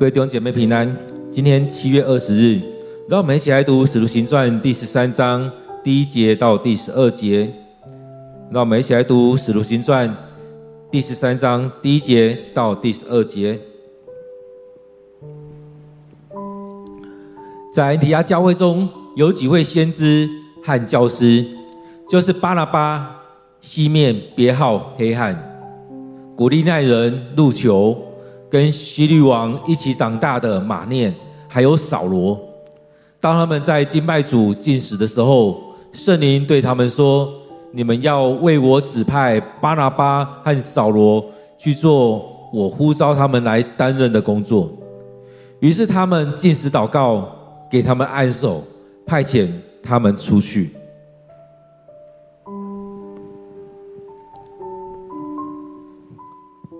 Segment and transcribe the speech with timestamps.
[0.00, 0.96] 各位弟兄姐妹平安。
[1.30, 2.58] 今天七月二十日，
[3.06, 5.52] 让我们一起来读《使徒行传》第十三章
[5.84, 7.52] 第一节到第十二节。
[8.50, 10.08] 让我们一起来读《使徒行传》
[10.90, 13.60] 第十三章第一节到第十二节。
[17.70, 20.26] 在安提亚教会中有几位先知
[20.64, 21.46] 和教师，
[22.08, 23.20] 就是巴拿巴、
[23.60, 25.38] 西面别号黑汉、
[26.34, 28.06] 古利奈人路求。
[28.50, 31.14] 跟希律王一起长大的马念，
[31.46, 32.38] 还有扫罗，
[33.20, 37.32] 当他们在敬拜主进食的时候，圣灵对他们说
[37.72, 41.24] ：“你们要为我指派巴拿巴和扫罗
[41.56, 44.68] 去做我呼召他们来担任的工作。”
[45.60, 47.28] 于是他们进食祷告，
[47.70, 48.64] 给他们按手，
[49.06, 49.48] 派遣
[49.82, 50.74] 他们出去。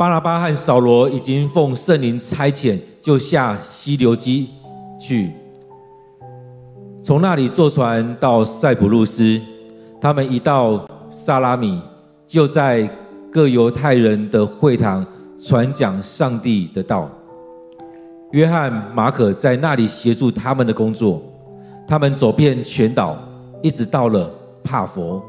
[0.00, 4.48] 巴拉巴和扫罗已经奉圣灵差遣，就下西流基
[4.98, 5.30] 去，
[7.02, 9.38] 从那里坐船到塞浦路斯。
[10.00, 11.82] 他们一到撒拉米，
[12.26, 12.90] 就在
[13.30, 15.06] 各犹太人的会堂
[15.38, 17.06] 传讲上帝的道。
[18.30, 21.22] 约翰、马可在那里协助他们的工作。
[21.86, 23.18] 他们走遍全岛，
[23.62, 24.30] 一直到了
[24.64, 25.22] 帕佛，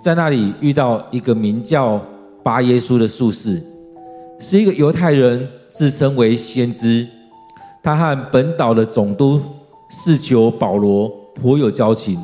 [0.00, 2.00] 在那里遇到一个名叫
[2.44, 3.60] 巴耶稣的术士。
[4.38, 7.06] 是一个犹太人，自称为先知。
[7.82, 9.40] 他和本岛的总督
[9.88, 12.20] 士求保罗颇有交情。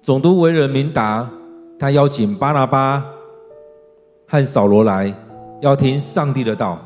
[0.00, 1.28] 总督为人明达，
[1.78, 3.04] 他邀请巴拿巴
[4.26, 5.14] 和扫罗来，
[5.60, 6.80] 要听上帝的道。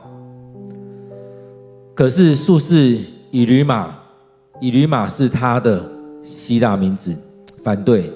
[1.95, 2.99] 可是术士
[3.31, 3.97] 以吕马，
[4.61, 5.83] 以吕马是他的
[6.23, 7.17] 希腊名字，
[7.63, 8.13] 反对。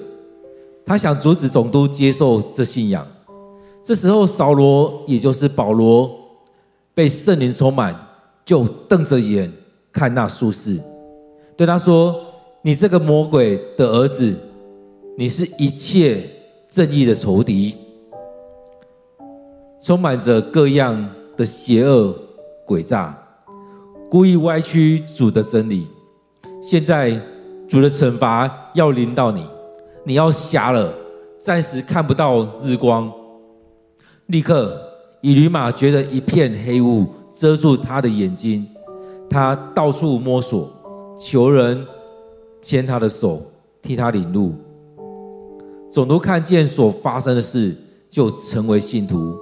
[0.85, 3.07] 他想阻止总督接受这信仰。
[3.83, 6.11] 这时候，扫罗也就是保罗，
[6.93, 7.95] 被圣灵充满，
[8.45, 9.51] 就瞪着眼
[9.91, 10.77] 看那术士，
[11.57, 12.15] 对他说
[12.61, 14.37] ：“你这个魔鬼的儿子，
[15.17, 16.29] 你是一切
[16.69, 17.75] 正义的仇敌，
[19.81, 22.15] 充满着各样的邪恶
[22.67, 23.17] 诡诈，
[24.11, 25.87] 故意歪曲主的真理。
[26.61, 27.19] 现在
[27.67, 29.43] 主的惩罚要临到你，
[30.03, 30.93] 你要瞎了，
[31.39, 33.11] 暂时看不到日光。”
[34.31, 34.81] 立刻，
[35.19, 37.05] 以驴马觉得一片黑雾
[37.35, 38.65] 遮住他的眼睛，
[39.29, 40.71] 他到处摸索，
[41.19, 41.85] 求人
[42.61, 43.41] 牵他的手，
[43.81, 44.53] 替他领路。
[45.91, 47.75] 总督看见所发生的事，
[48.09, 49.35] 就成为信徒。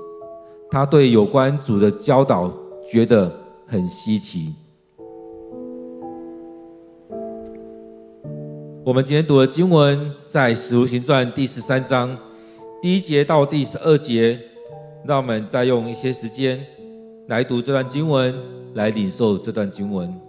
[0.72, 2.52] 他对有关主的教导
[2.92, 3.32] 觉得
[3.68, 4.56] 很稀奇。
[8.84, 12.18] 我们今天读的经文在《使徒行传》第十三章
[12.82, 14.40] 第一节到第十二节。
[15.04, 16.66] 让我们再用一些时间
[17.28, 18.36] 来读这段经文，
[18.74, 20.29] 来领受这段经文。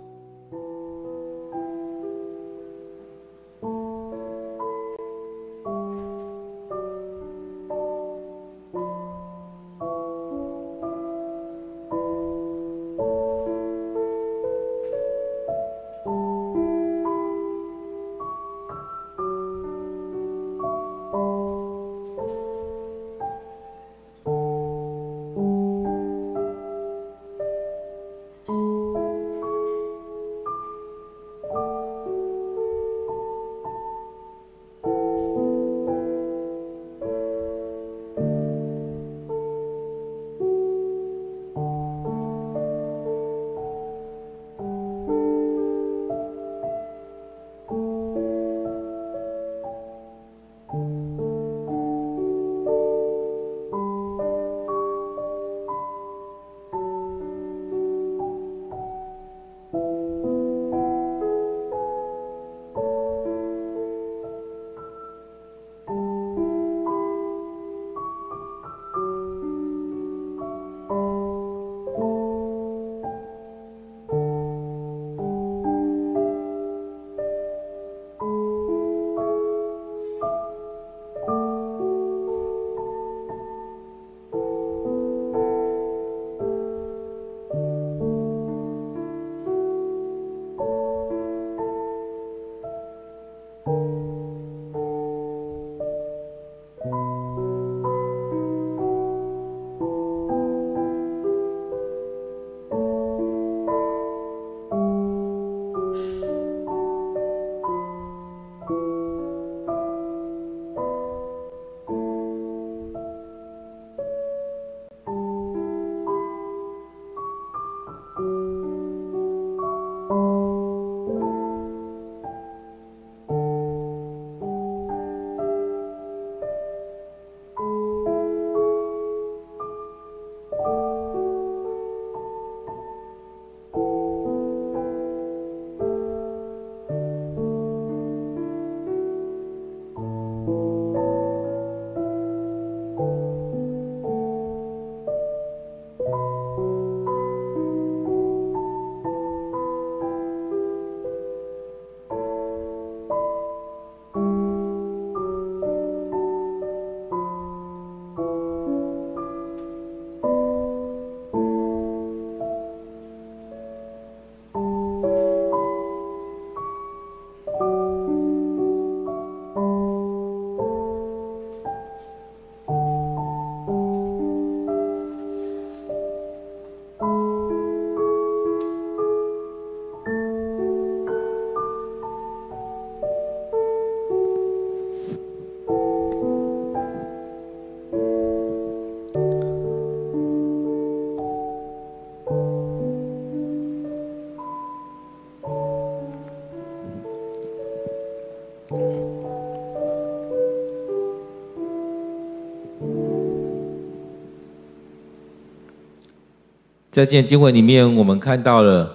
[206.91, 208.91] 在今天经文里面，我们看到了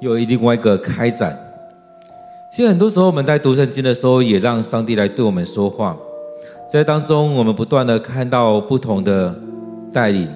[0.00, 1.36] 有另外一个开展。
[2.54, 5.96] 其实很多时候我们在读圣经的时候，也让上帝来对我们说话。
[6.70, 9.34] 在当中，我们不断的看到不同的
[9.92, 10.30] 带领，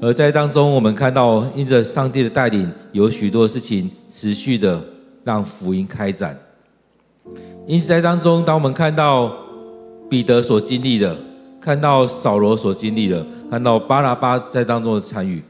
[0.00, 4.80] 而在当中，我们看到因着上帝的带领，有许多事情持续的
[5.24, 6.38] 让福音开展。
[7.66, 9.32] 因此，在当中，当我们看到
[10.08, 11.16] 彼得所经历的，
[11.60, 15.42] 看到扫罗所经历的，看到巴拉巴在当中的参与。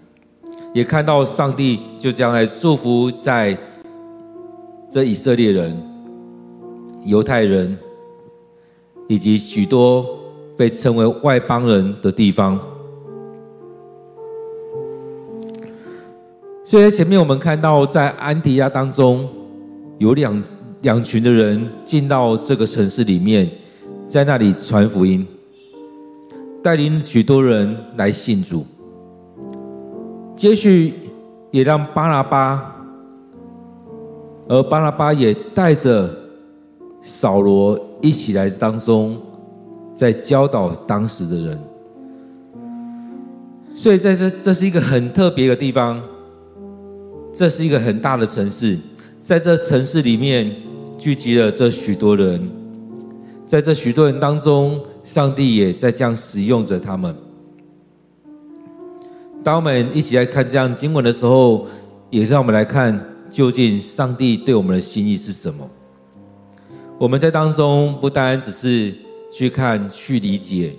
[0.73, 3.59] 也看到上帝就将来祝福在
[4.89, 5.77] 这以色列人、
[7.05, 7.77] 犹太人
[9.09, 10.07] 以及许多
[10.57, 12.59] 被称为外邦人的地方。
[16.65, 19.29] 所以前面我们看到，在安提亚当中
[19.99, 20.41] 有两
[20.83, 23.51] 两群的人进到这个城市里面，
[24.07, 25.27] 在那里传福音，
[26.63, 28.65] 带领许多人来信主。
[30.41, 30.95] 接续
[31.51, 32.75] 也让巴拿巴，
[34.49, 36.09] 而巴拿巴也带着
[37.03, 39.21] 扫罗一起来当中，
[39.95, 41.61] 在教导当时的人。
[43.75, 46.03] 所以在这这是一个很特别的地方，
[47.35, 48.79] 这是一个很大的城市，
[49.21, 50.51] 在这城市里面
[50.99, 52.51] 聚集了这许多人，
[53.45, 57.15] 在这许多人当中，上帝也在这样使用着他们。
[59.43, 61.67] 当我们一起来看这样经文的时候，
[62.11, 62.99] 也让我们来看
[63.31, 65.69] 究竟上帝对我们的心意是什么。
[66.99, 68.95] 我们在当中不单只是
[69.33, 70.77] 去看、去理解，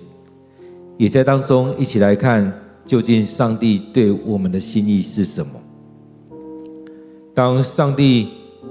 [0.96, 2.52] 也在当中一起来看
[2.86, 5.52] 究竟上帝对我们的心意是什么。
[7.34, 8.28] 当上帝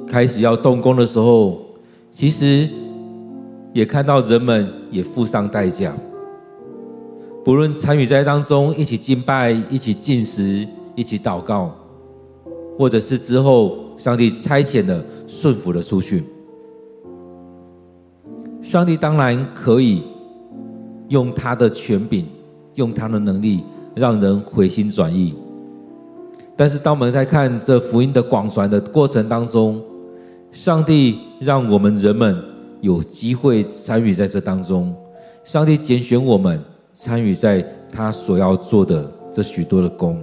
[0.07, 1.65] 开始要动工的时候，
[2.13, 2.69] 其实
[3.73, 5.93] 也看到人们也付上代价。
[7.43, 11.75] 不论参与在当中，一起敬拜、一起进食、一起祷告，
[12.77, 16.23] 或者是之后上帝差遣了顺服了出去，
[18.61, 20.03] 上帝当然可以
[21.07, 22.27] 用他的权柄、
[22.75, 23.63] 用他的能力，
[23.95, 25.33] 让人回心转意。
[26.55, 29.81] 但是当我们在看这福音的广传的过程当中，
[30.51, 32.39] 上帝让我们人们
[32.81, 34.93] 有机会参与在这当中，
[35.43, 36.63] 上帝拣选我们。
[36.93, 40.21] 参与在他所要做的这许多的工，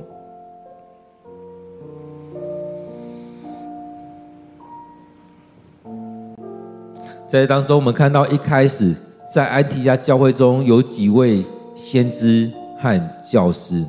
[7.27, 8.95] 在当中，我们看到一开始
[9.35, 11.43] 在安提亚教会中有几位
[11.75, 13.83] 先知和教师，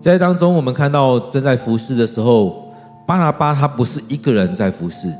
[0.00, 2.72] 在当中我们看到正在服侍的时候，
[3.06, 5.12] 巴拿巴他不是一个人在服侍，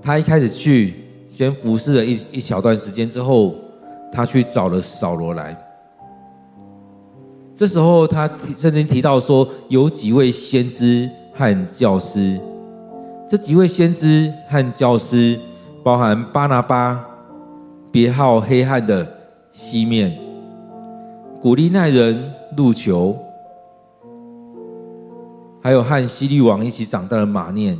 [0.00, 0.94] 他一开始去
[1.28, 3.54] 先服侍了一一小段时间之后。
[4.12, 5.56] 他去找了扫罗来，
[7.54, 12.40] 这时候他曾经提到说，有几位先知和教师，
[13.28, 15.38] 这几位先知和教师
[15.84, 17.04] 包含巴拿巴，
[17.90, 19.06] 别号黑汉的
[19.52, 20.18] 西面，
[21.40, 23.16] 古利奈人路求，
[25.62, 27.78] 还有和希律王一起长大的马念，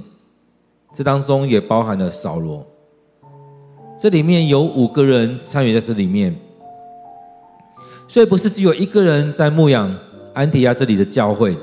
[0.92, 2.64] 这当中也包含了扫罗。
[4.00, 6.33] 这里面有五个人参与在这里面，
[8.07, 9.93] 所以不是只有一个人在牧养
[10.33, 11.57] 安提亚这里的教会，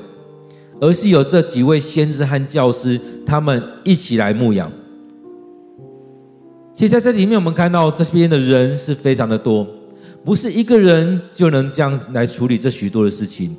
[0.78, 4.70] 而是有这几位先知和教师，他们一起来牧养。
[6.74, 9.66] 其实在这里面，我们看到这边的人是非常的多，
[10.22, 13.56] 不是一个人就能这样来处理这许多的事情，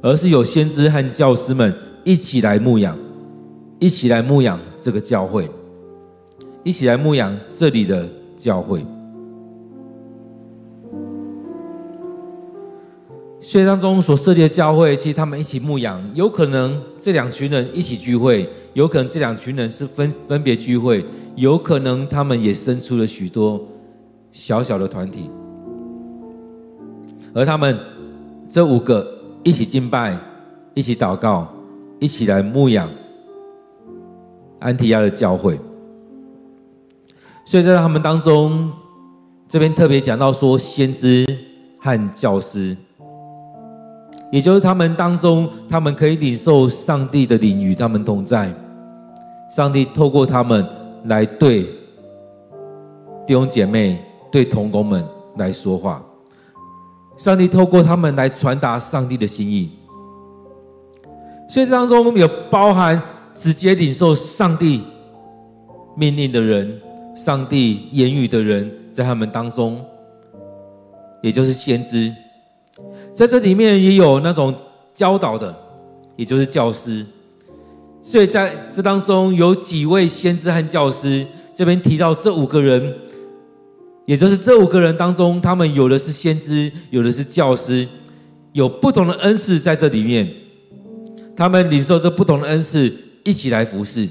[0.00, 1.74] 而是有先知和教师们
[2.04, 2.96] 一起来牧养，
[3.80, 5.50] 一起来牧养这个教会。
[6.64, 8.84] 一起来牧养这里的教会，
[13.38, 21.04] 血当中所设立的教会，其实他们一起牧养，有可能这两群人一起聚会，有可能这两群人是分分别聚会，
[21.36, 23.62] 有可能他们也生出了许多
[24.32, 25.30] 小小的团体，
[27.34, 27.78] 而他们
[28.48, 29.06] 这五个
[29.42, 30.18] 一起敬拜，
[30.72, 31.46] 一起祷告，
[32.00, 32.88] 一起来牧养
[34.60, 35.60] 安提亚的教会。
[37.44, 38.72] 所以在他们当中，
[39.46, 41.26] 这边特别讲到说，先知
[41.78, 42.74] 和教师，
[44.32, 48.52] 也就是他们当中，他们可以领受上帝的灵与他们同在，
[49.54, 50.66] 上帝透过他们
[51.04, 51.64] 来对
[53.26, 55.04] 弟兄姐妹、对同工们
[55.36, 56.02] 来说话，
[57.16, 59.70] 上帝透过他们来传达上帝的心意。
[61.50, 63.00] 所以这当中有包含
[63.34, 64.82] 直接领受上帝
[65.94, 66.80] 命令的人。
[67.14, 69.84] 上帝言语的人在他们当中，
[71.22, 72.12] 也就是先知，
[73.12, 74.54] 在这里面也有那种
[74.92, 75.54] 教导的，
[76.16, 77.06] 也就是教师。
[78.02, 82.94] 所以在这当中有几位先知和教师，这边提到这五个人，
[84.04, 87.88] 也就是这五个人当中，他们有的是先知，有的是教师，
[88.52, 90.30] 有不同的恩赐在这里面，
[91.34, 92.92] 他们领受这不同的恩赐，
[93.22, 94.06] 一起来服侍。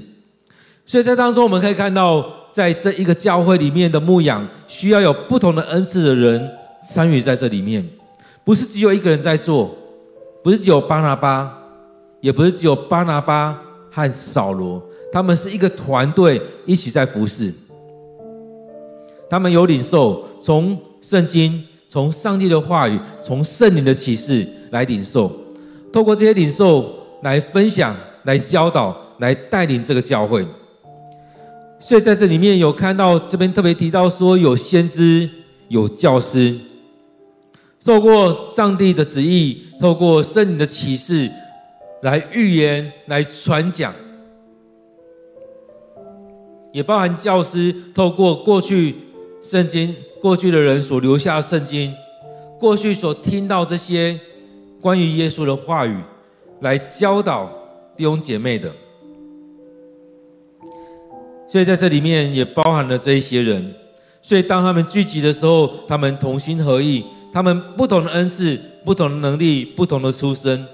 [0.84, 6.48] 所以在当中我们可以看到，在这一个教会里面的牧养，需要有不同的恩赐的人
[6.88, 7.84] 参与在这里面，
[8.44, 9.76] 不是只有一个人在做，
[10.40, 11.52] 不是只有巴拿巴，
[12.20, 13.60] 也不是只有巴拿巴。
[13.90, 14.82] 和扫罗，
[15.12, 17.52] 他们是一个团队，一起在服侍。
[19.30, 25.30] 他们有领受从圣经、从上帝的话语、从圣灵的启示来领受，
[25.92, 26.92] 透过这些领受
[27.22, 30.44] 来分享、来教导、来带领这个教会。
[31.78, 35.28] 所以在这里面有看到这边特别提到说，有先知、
[35.68, 36.56] 有教师，
[37.84, 41.30] 透过上帝的旨意，透过圣灵的启示。
[42.02, 43.94] 来预言，来传讲，
[46.70, 48.94] 也包含教师透过过去
[49.42, 51.94] 圣经、过去的人所留下的圣经，
[52.58, 54.20] 过去所听到这些
[54.82, 55.96] 关于耶稣的话语，
[56.60, 57.50] 来教导
[57.96, 58.70] 弟兄姐妹的。
[61.54, 63.72] 所以在这里面也包含了这一些人。
[64.20, 70.66] 所以当他们聚集的时候，他们同心合意，他们不同的恩赐、不同的能力、不同的出身。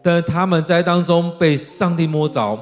[0.00, 2.56] 但他们在当中被上帝摸着，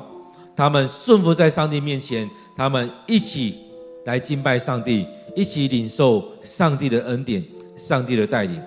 [0.57, 2.27] 他们顺服在上帝面前，
[2.57, 3.59] 他们一起
[4.07, 7.45] 来敬拜上帝，一起领受上帝的恩典、
[7.77, 8.59] 上帝的带领。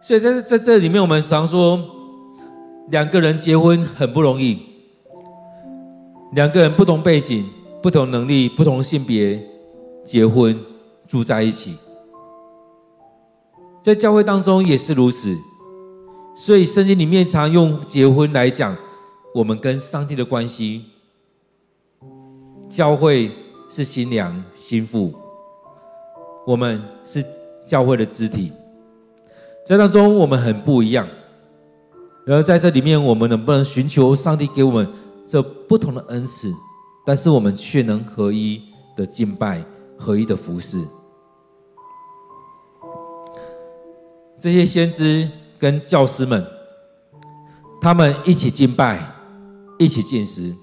[0.00, 1.84] 所以在在这里面，我们常说，
[2.90, 4.56] 两个人结婚很不容易，
[6.32, 7.48] 两个人不同背景、
[7.82, 9.42] 不同能力、不同性别
[10.04, 10.58] 结婚
[11.06, 11.76] 住在一起，
[13.82, 15.36] 在教会当中也是如此。
[16.34, 18.76] 所以圣经里面常用结婚来讲，
[19.34, 20.84] 我们跟上帝的关系。
[22.68, 23.30] 教会
[23.70, 25.14] 是新娘新妇，
[26.44, 27.24] 我们是
[27.64, 28.52] 教会的肢体，
[29.64, 31.08] 在当中我们很不一样。
[32.26, 34.86] 然后在这里面，我们能不能寻求上帝给我们
[35.26, 36.54] 这不同的恩赐，
[37.04, 38.62] 但是我们却能合一
[38.96, 39.64] 的敬拜，
[39.98, 40.80] 合一的服侍。
[44.38, 45.28] 这些先知。
[45.58, 46.46] 跟教师们，
[47.80, 49.10] 他们一起敬拜，
[49.78, 50.54] 一起进食。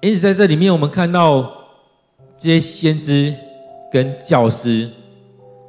[0.00, 1.52] 因此，在这里面，我们看到
[2.38, 3.34] 这些先知
[3.90, 4.88] 跟教师，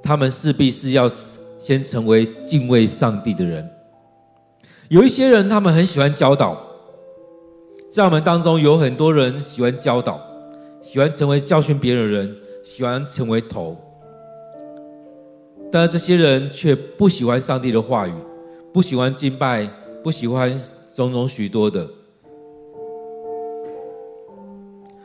[0.03, 1.09] 他们势必是要
[1.57, 3.67] 先成为敬畏上帝的人。
[4.89, 6.59] 有一些人，他们很喜欢教导，
[7.91, 10.19] 在我们当中有很多人喜欢教导，
[10.81, 13.77] 喜欢成为教训别人的人，喜欢成为头。
[15.71, 18.13] 但是这些人却不喜欢上帝的话语，
[18.73, 19.69] 不喜欢敬拜，
[20.03, 20.59] 不喜欢
[20.95, 21.87] 种种许多的。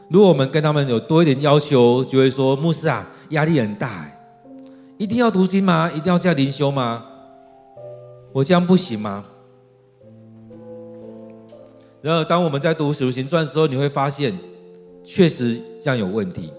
[0.09, 4.07] 如果我们跟他们有多一点要求，就会说：“牧师啊，压力很大，
[4.97, 5.91] 一定要读经吗？
[5.95, 7.05] 一定要这样灵修吗？
[8.33, 9.23] 我这样不行吗？”
[12.05, 14.39] 然而，当我们在读《使徒行传》的时候，你会发现，
[15.03, 16.53] 确实这样有问题。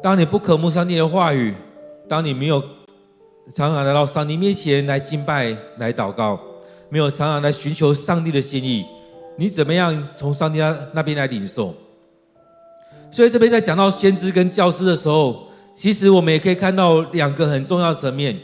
[0.00, 1.52] 当你不渴慕上帝的话语，
[2.08, 2.60] 当你没有
[3.52, 6.38] 常常来到上帝面前来敬拜、来祷告，
[6.90, 8.86] 没有常常来寻求上帝的心意，
[9.36, 11.74] 你怎么样从上帝那那边来领受？
[13.10, 18.38] 所以这边在讲到先知跟教师的时候，其实我们也可以看到两个很重要的层面。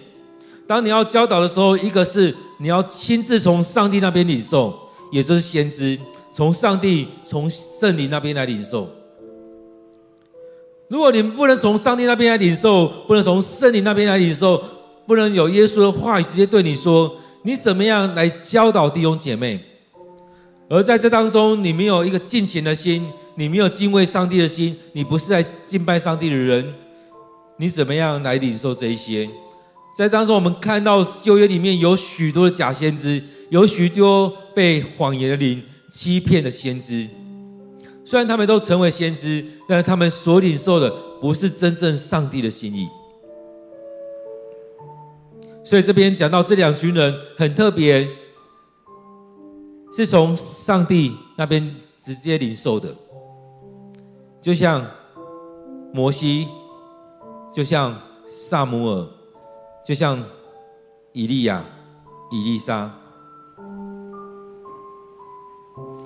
[0.66, 4.76] 当你要教导的时候，一个是你要亲自从上帝那边领受，
[5.10, 5.98] 也就是先知
[6.30, 8.88] 从上帝、从圣灵那边来领受。
[10.88, 14.62] 如果你们不能从上帝那边来领受，不能从圣灵那边来领受，
[15.06, 19.60] 不能有耶稣的话语直接对你说，你怎么样来教导弟兄姐妹？
[20.68, 26.74] 而在这当中，你没有一个敬虔的心，你没有敬畏上帝的心，你不是来敬拜上帝的人，
[27.56, 29.28] 你怎么样来领受这一些？
[29.96, 37.08] 在当中，我们看到旧约里面有许多的假先知，有许多被谎言的灵欺骗的先知。
[38.04, 42.86] 虽然他们都成为先知，但是他们所领受的不是真正上帝的心意。
[45.64, 48.06] 所以这边讲到这两群人很特别，
[49.96, 52.94] 是从上帝那边直接领受的，
[54.42, 54.86] 就像
[55.90, 56.46] 摩西，
[57.50, 57.98] 就像
[58.28, 59.08] 撒母耳，
[59.86, 60.20] 就像
[61.12, 61.64] 以利亚、
[62.32, 62.92] 以利沙、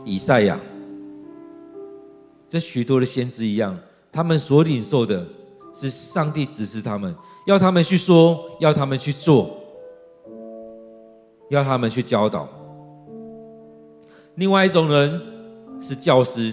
[0.05, 0.61] 以赛亚。
[2.47, 3.75] 这许多的先知一样，
[4.13, 5.27] 他们所领受的
[5.73, 7.15] 是上帝指示他们，
[7.47, 9.59] 要他们去说，要他们去做，
[11.49, 12.47] 要他们去教导。
[14.35, 15.21] 另外一种人
[15.81, 16.53] 是教师，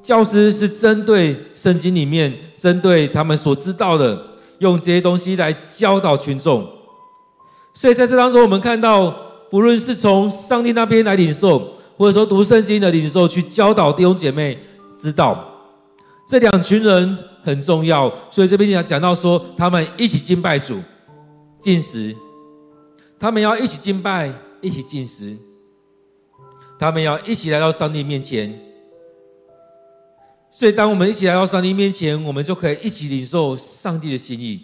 [0.00, 4.31] 教师是针对圣经里面，针对他们所知道的，
[4.62, 6.66] 用这些东西来教导群众。
[7.74, 9.10] 所以在这当中，我们看到，
[9.50, 14.58] 不论是从上帝那边来领受，或者说读圣经的领受，去教导弟兄姐妹
[14.98, 15.48] 知道。
[16.28, 20.78] 这两群人很重要，所以这边讲讲到说，他们一起敬拜主，
[21.58, 22.14] 进食，
[23.18, 25.36] 他们要一起敬拜，一起进食，
[26.78, 28.71] 他们要一起来到上帝面前。
[30.54, 34.60] 所以，当我们一起来到上帝面前，我们就可以一起领受上帝的心意。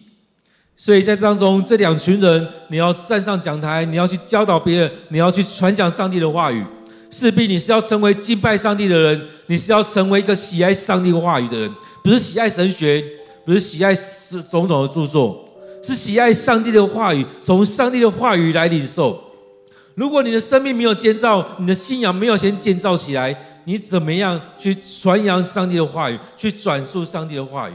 [0.77, 6.62] 所以在当中，这两群人，你要站上讲台，你要去教导别人，你要去传讲上帝的话语。
[7.11, 11.74] 势必你是要成为敬拜上帝的人，你是要成为一个喜爱上帝话语的人，
[12.05, 13.03] 不是喜爱神学，
[13.46, 13.94] 不是喜爱
[14.51, 15.48] 种种的著作，
[15.83, 19.18] 是喜爱上帝的话语，从上帝的话语来领受。
[19.98, 27.72] 如果你的生命没有建造，你的信仰没有先建造起来，你怎么样去传扬上帝的话语，去转述上帝的话语？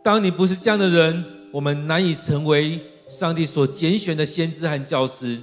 [0.00, 5.40] 当你不是这样的人，我们难以成为上帝所拣选的先知和教师。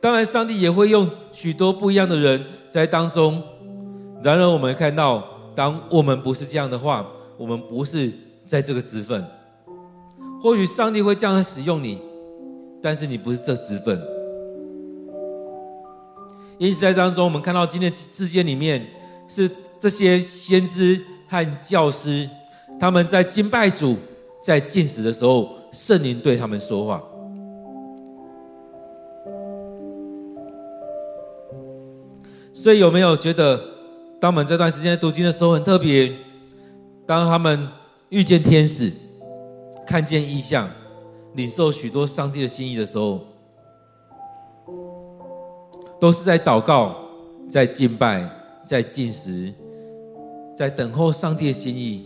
[0.00, 3.42] 当然，上帝也会用许多不一样的人在当中。
[4.22, 7.04] 然而，我们看到，当我们不是这样的话，
[7.36, 8.12] 我们不是
[8.44, 9.26] 在这个职分。
[10.40, 11.98] 或许上帝会这样使用你，
[12.82, 14.00] 但是你不是这职分。
[16.58, 18.86] 因此，在当中，我们看到今天的事件里面，
[19.28, 22.28] 是这些先知和教师，
[22.80, 23.96] 他们在敬拜主、
[24.42, 27.02] 在进食的时候，圣灵对他们说话。
[32.54, 33.62] 所以有没有觉得，
[34.18, 36.12] 当我们这段时间读经的时候很特别？
[37.06, 37.68] 当他们
[38.08, 38.90] 遇见天使、
[39.86, 40.68] 看见异象、
[41.36, 43.20] 领受许多上帝的心意的时候，
[46.00, 46.96] 都是在祷告、
[47.48, 48.28] 在敬拜、
[48.64, 49.52] 在进食、
[50.56, 52.04] 在等候上帝的心意，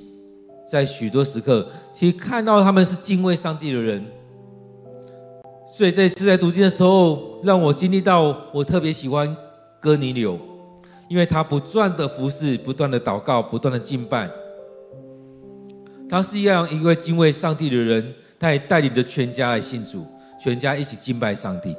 [0.68, 4.04] 在许多时刻，其实看到他们是敬畏上帝的人。
[5.66, 9.36] 所以这次在读经的时候，让我经历到我特别喜欢
[9.80, 10.38] 哥尼流。
[11.08, 14.30] 因为他不断的服侍，不断的祷告，不断的敬拜，
[16.08, 20.04] 他是一样一位敬畏上帝的人，他也带领着全家来信主，
[20.42, 21.76] 全家一起敬拜上帝。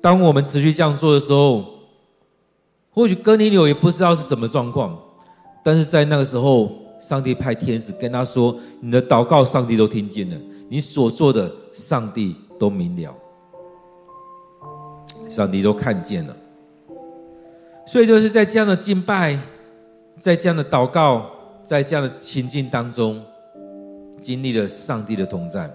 [0.00, 1.64] 当我们持续这样做的时候，
[2.90, 4.98] 或许哥尼流也不知道是什么状况，
[5.62, 10.36] 但是在那个时候，上帝派天使跟他说：“你的祷告，上帝都听见了；
[10.68, 13.14] 你所做的，上帝都明了。”
[15.28, 16.34] 上帝都看见了，
[17.86, 19.38] 所以就是在这样的敬拜，
[20.18, 21.30] 在这样的祷告，
[21.68, 23.22] 在这样的情境当中，
[24.22, 25.70] 经历了上帝的同在。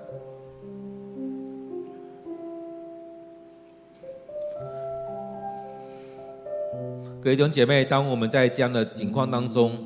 [7.21, 9.77] 各位弟兄姐妹，当我们在这样的情况当中，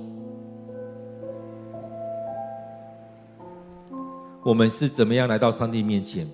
[4.44, 6.26] 我们是怎么样来到上帝面前？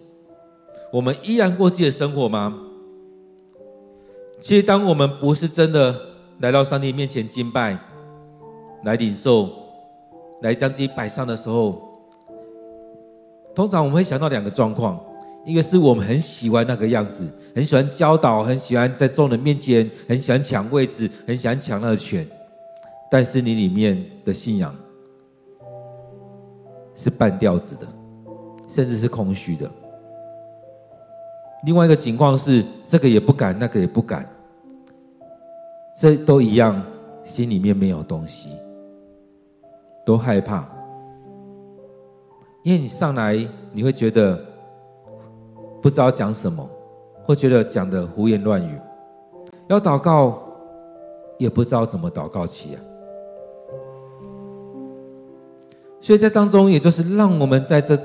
[0.91, 2.55] 我们依然过自己的生活吗？
[4.39, 5.99] 其实，当我们不是真的
[6.41, 7.75] 来到上帝面前敬拜、
[8.83, 9.62] 来领受、
[10.43, 11.81] 来将自己摆上的时候，
[13.55, 14.99] 通常我们会想到两个状况：
[15.45, 17.25] 一个是我们很喜欢那个样子，
[17.55, 22.25] 很喜欢教导，很喜欢在众人面前，很喜欢抢位置，很喜欢抢那个权；
[23.09, 24.75] 但是你里面的信仰
[26.93, 27.87] 是半吊子的，
[28.67, 29.71] 甚至是空虚的。
[31.65, 34.29] 另外一个情况是，这个也不敢，那个也不敢，
[35.95, 36.83] 这都一样，
[37.23, 38.49] 心里面没有东西，
[40.05, 40.67] 都害怕，
[42.63, 43.35] 因为你上来，
[43.71, 44.39] 你会觉得
[45.81, 46.67] 不知道讲什么，
[47.25, 48.79] 会觉得讲的胡言乱语，
[49.67, 50.41] 要祷告，
[51.37, 52.77] 也不知道怎么祷告起啊。
[55.99, 57.97] 所以在当中，也就是让我们在这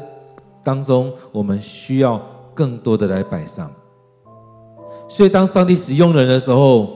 [0.63, 2.21] 当中，我们需要。
[2.55, 3.71] 更多的来摆上，
[5.07, 6.91] 所以当上帝使用人的时候，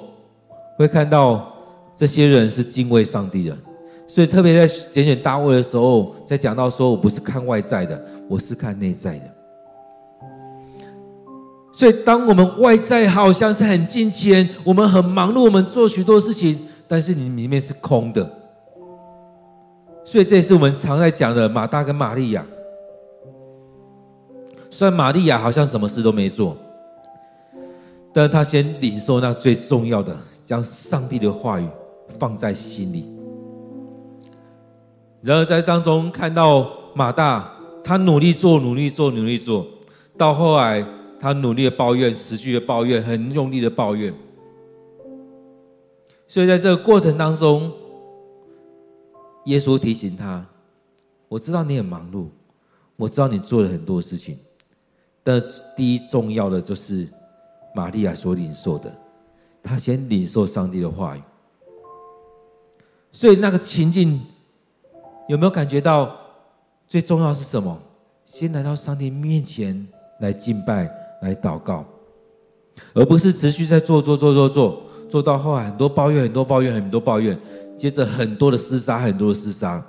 [0.77, 1.55] 会看到
[1.95, 3.57] 这些人是敬畏上帝的。
[4.15, 7.99] 所以特别在拣选大卫的时候，在讲到说，我不是看外在的，
[8.29, 9.25] 我是看内在的。
[11.73, 18.31] 所以当我们外在好像是很金钱，我们很忙碌，我们做许多事情，但是你里面是空的。
[20.05, 22.45] 所以这也是我们常在讲的马大跟玛利亚。
[24.69, 26.55] 虽然玛利亚好像什么事都没做，
[28.13, 31.67] 但是她先领受那最重要的将上帝的话语
[32.19, 33.11] 放在心里。
[35.23, 39.67] 然而在当中看到马大，他努力做，努力做，努力做，
[40.19, 40.85] 到后来
[41.21, 44.13] 他努力的抱怨，持续的抱怨，很用力的抱怨。
[46.27, 47.73] 所以在这个过程当中，
[49.45, 50.45] 耶稣提醒他
[51.29, 52.27] ：“我知道你很忙碌，
[52.97, 54.39] 我知道你做了很多事情，
[55.23, 55.41] 但
[55.77, 57.09] 第一重要的就是
[57.77, 58.93] 玛利亚所领受的，
[59.63, 61.23] 他先领受上帝的话语。
[63.13, 64.21] 所以那个情境
[65.33, 66.15] 有没有感觉到
[66.87, 67.75] 最重要是什么？
[68.27, 69.89] 先来到上帝面前
[70.21, 71.87] 来敬拜、来祷告，
[72.93, 77.39] 而不是持续在做做做做做，做到后来很多抱怨、很多抱怨、很多抱怨。”
[77.79, 79.83] 接着很多的厮杀，很多的厮杀。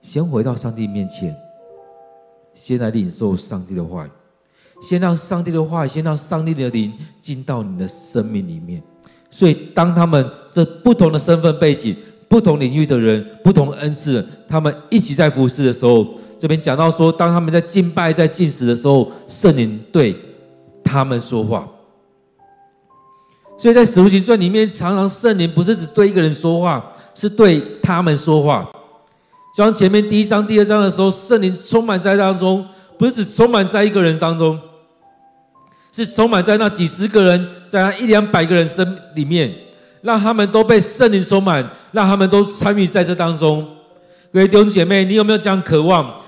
[0.00, 1.36] 先回到上帝面前，
[2.54, 4.10] 先来领受上帝的话语，
[4.80, 8.80] 先让上帝的话，先让上帝的灵进到你的生命里面。
[9.28, 11.96] 所以，当他们这不同的身份背景、
[12.28, 16.06] 不同领域的人、不同恩赐，他们一起在服侍的时候，
[16.38, 20.16] 这边讲到说，当他们在敬拜、在进食的时候，圣灵对
[20.84, 21.66] 他们说话。
[23.58, 28.68] 所以在《使徒行传》里面，常常圣灵不是只对一个人说话，是对他们说话。
[29.56, 32.64] 就像前面第一章、第二章的时候，圣灵充满在当中，
[32.96, 34.56] 不是只充满在一个人当中，
[35.90, 39.52] 是充满在那几十个人，在那一两百个人身里面，
[40.02, 43.66] 让他们都被圣灵充满，让他们都参与在这当中。
[44.32, 46.20] 各位弟兄姐妹，你有没有这样渴望，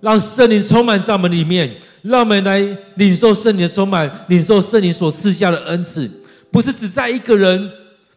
[0.00, 1.70] 让圣灵充满在我们里面，
[2.02, 2.60] 让我们来
[2.94, 6.10] 领受圣灵的充满，领受圣灵所赐下的恩赐？
[6.50, 7.70] 不是只在一个人，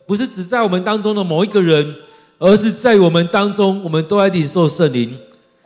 [0.06, 1.96] 不是只在我们当中的某一个人，
[2.38, 5.18] 而是在我们当中，我们都来领受圣灵。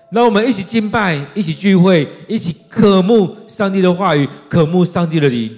[0.09, 5.53] 让我们一起敬拜，一起聚会，一起渴慕上帝的话语，渴慕上帝的灵。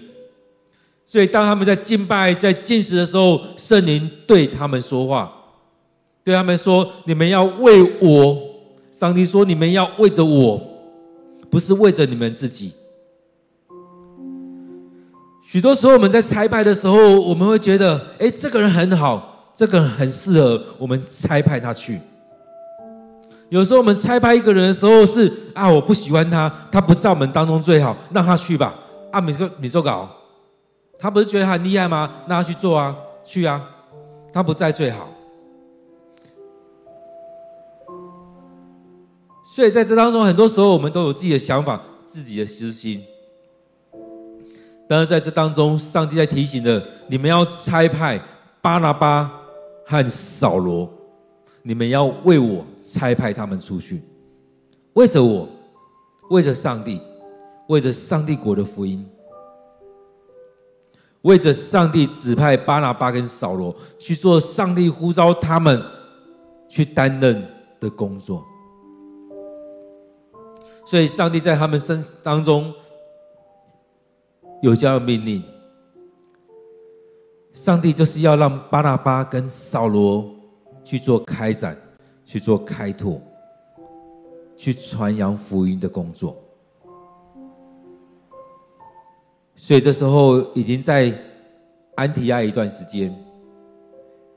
[1.06, 5.32] 所以，当他们在敬拜、在进食的时候，圣灵对他们说话，
[6.30, 8.38] 对他们说：“你们要为我。”
[8.94, 10.62] 上帝说：“你们要为着我，
[11.50, 12.72] 不是为着你们自己。”
[15.42, 22.00] 许多时候，我们在差派的时候，我们会觉得，哎，这个人很好，这个人很适合我们差派他去。
[23.50, 28.76] 有时候我们差派一个人的时候是，啊，我不喜欢他，他不在我们当中最好，让他去吧。
[29.12, 30.08] 啊，你做你做稿，
[31.00, 32.08] 他不是觉得他很厉害吗？
[32.28, 33.60] 让他去做啊，去啊，
[34.32, 35.10] 他不在最好。
[39.60, 43.04] 所以在这当中，很多时候我们都有自己的想法，自己的私心。
[44.88, 48.18] 但是在这当中，上帝在提醒着你们要差派
[48.62, 49.30] 巴拿巴
[49.86, 50.90] 和扫罗，
[51.62, 54.02] 你们要为我差派他们出去，
[54.94, 55.46] 为着我，
[56.30, 57.02] 为着上帝，
[57.68, 59.06] 为着上帝国的福音，
[61.24, 65.84] 为着上帝指派巴拿巴跟扫罗去做上帝呼召他们
[66.70, 67.46] 去担任
[67.82, 68.42] 的工作。
[70.90, 72.74] 所以，上帝在他们身当中。
[74.62, 75.42] 有这样的命令，
[77.54, 80.30] 上帝就是要让巴拿巴跟扫罗
[80.84, 81.78] 去做开展、
[82.26, 83.22] 去做开拓、
[84.58, 86.36] 去传扬福音的工作。
[89.56, 91.18] 所以这时候已经在
[91.96, 93.16] 安提亚一段时间，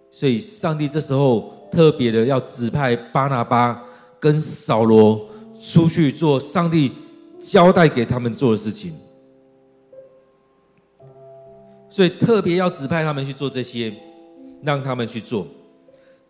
[0.08, 3.82] 所以上帝这时候特别的要指派巴拿巴
[4.20, 5.20] 跟扫罗
[5.64, 6.90] 出去做上帝
[7.38, 8.92] 交代给他们做的事情。
[11.88, 13.94] 所以特别要指派他们去做这些，
[14.62, 15.46] 让他们去做。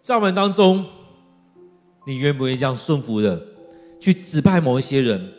[0.03, 0.85] 在我们当中，
[2.07, 3.41] 你愿不愿意这样顺服的
[3.99, 5.33] 去指派某一些人？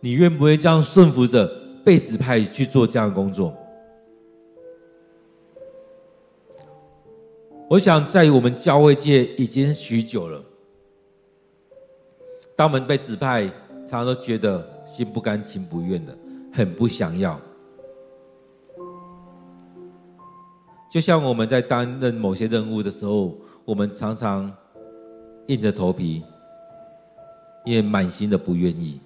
[0.00, 1.46] 你愿不愿意这样顺服着
[1.84, 3.56] 被指派去做这样的工作？
[7.70, 10.44] 我想，在我们教会界已经许久了，
[12.56, 13.46] 当我们被指派，
[13.84, 16.16] 常常都觉得心不甘情不愿的，
[16.52, 17.40] 很不想要。
[20.90, 23.34] 就像我们在担任某些任务的时候，
[23.64, 24.52] 我们常常
[25.46, 26.22] 硬着头皮，
[27.64, 29.00] 也满心的不愿意。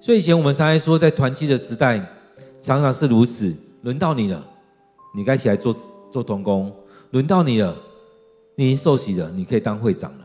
[0.00, 1.98] 所以以前我们常常说，在团契的时代，
[2.60, 3.54] 常常是如此。
[3.82, 4.42] 轮到你了，
[5.14, 5.74] 你该起来做
[6.10, 6.70] 做童工；
[7.10, 7.76] 轮到你了，
[8.56, 10.23] 你已经受洗了，你可以当会长了。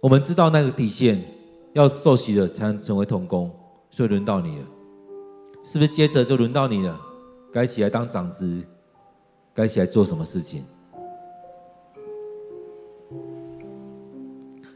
[0.00, 1.22] 我们知道那个底线，
[1.72, 3.50] 要受洗的才能成为童工，
[3.90, 4.64] 所以轮到你了，
[5.64, 5.90] 是不是？
[5.90, 7.00] 接着就轮到你了，
[7.52, 8.62] 该起来当长子，
[9.52, 10.64] 该起来做什么事情？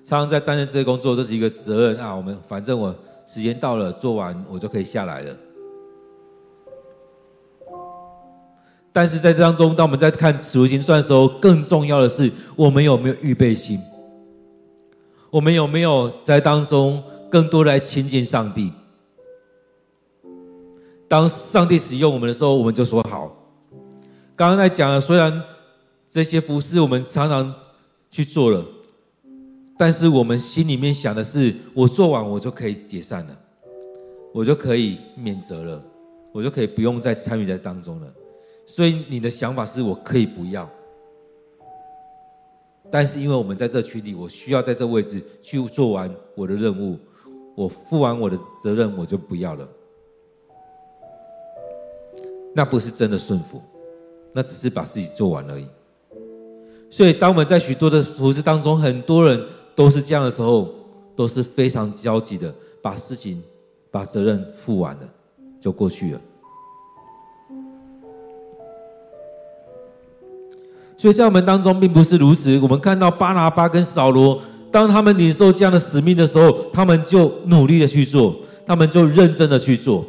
[0.04, 2.14] 常常在担任这个工作，这是一个责任啊。
[2.14, 2.92] 我们反正我
[3.24, 5.36] 时间到了，做完我就可以下来了。
[8.92, 13.80] 但是在这当中，当我们在看《此无经算》的时候，更重要的是，我们有没有预备心？
[15.32, 18.70] 我们有没有在当中更多来亲近上帝？
[21.08, 23.34] 当上帝使用我们的时候，我们就说好。
[24.36, 25.42] 刚刚在讲了，虽然
[26.06, 27.50] 这些服事我们常常
[28.10, 28.62] 去做了，
[29.78, 33.34] 但是我们心里面想的是：我做完我就可以解散了，
[34.34, 35.82] 我就可以免责了，
[36.30, 38.06] 我就可以不用再参与在当中了。
[38.66, 40.70] 所以你的想法是我可以不要，
[42.92, 46.98] 但是因为我们在这群里，我需要在这位置去做完我的任务，
[47.56, 49.66] 我负完我的责任，我就不要了。
[52.54, 53.62] 那不是真的顺服，
[54.34, 55.66] 那只是把自己做完而已。
[56.90, 59.42] 所以当我们在许多的服事当中，很多人
[59.74, 60.68] 都是这样的时候，
[61.16, 63.42] 都是非常焦急的，把事情、
[63.90, 65.08] 把责任负完了，
[65.58, 66.20] 就过去了。
[71.02, 72.56] 所以在我们当中并不是如此。
[72.60, 78.32] 我们看到巴拿巴跟扫罗，当他们领受这样的使命的时候，他们就努力的去做，
[78.64, 80.06] 他们就认真的去做。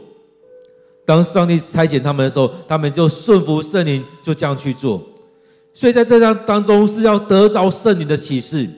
[1.04, 5.02] 当上帝差遣他们的时候，他们就顺服圣灵，就这样去做。
[5.74, 8.70] 所以在这样当中是要得着圣灵的启示。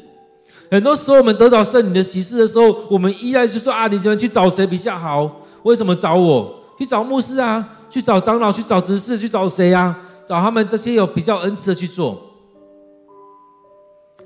[0.71, 5.29] 很多时候我们得着圣灵的启示的时候，我们依然是说啊，你们去找谁比较好？
[5.63, 6.55] 为什么找我？
[6.79, 7.67] 去找牧师啊？
[7.89, 8.53] 去找长老？
[8.53, 9.17] 去找执事？
[9.17, 9.93] 去找谁啊？
[10.25, 12.19] 找他们这些有比较恩赐的去做，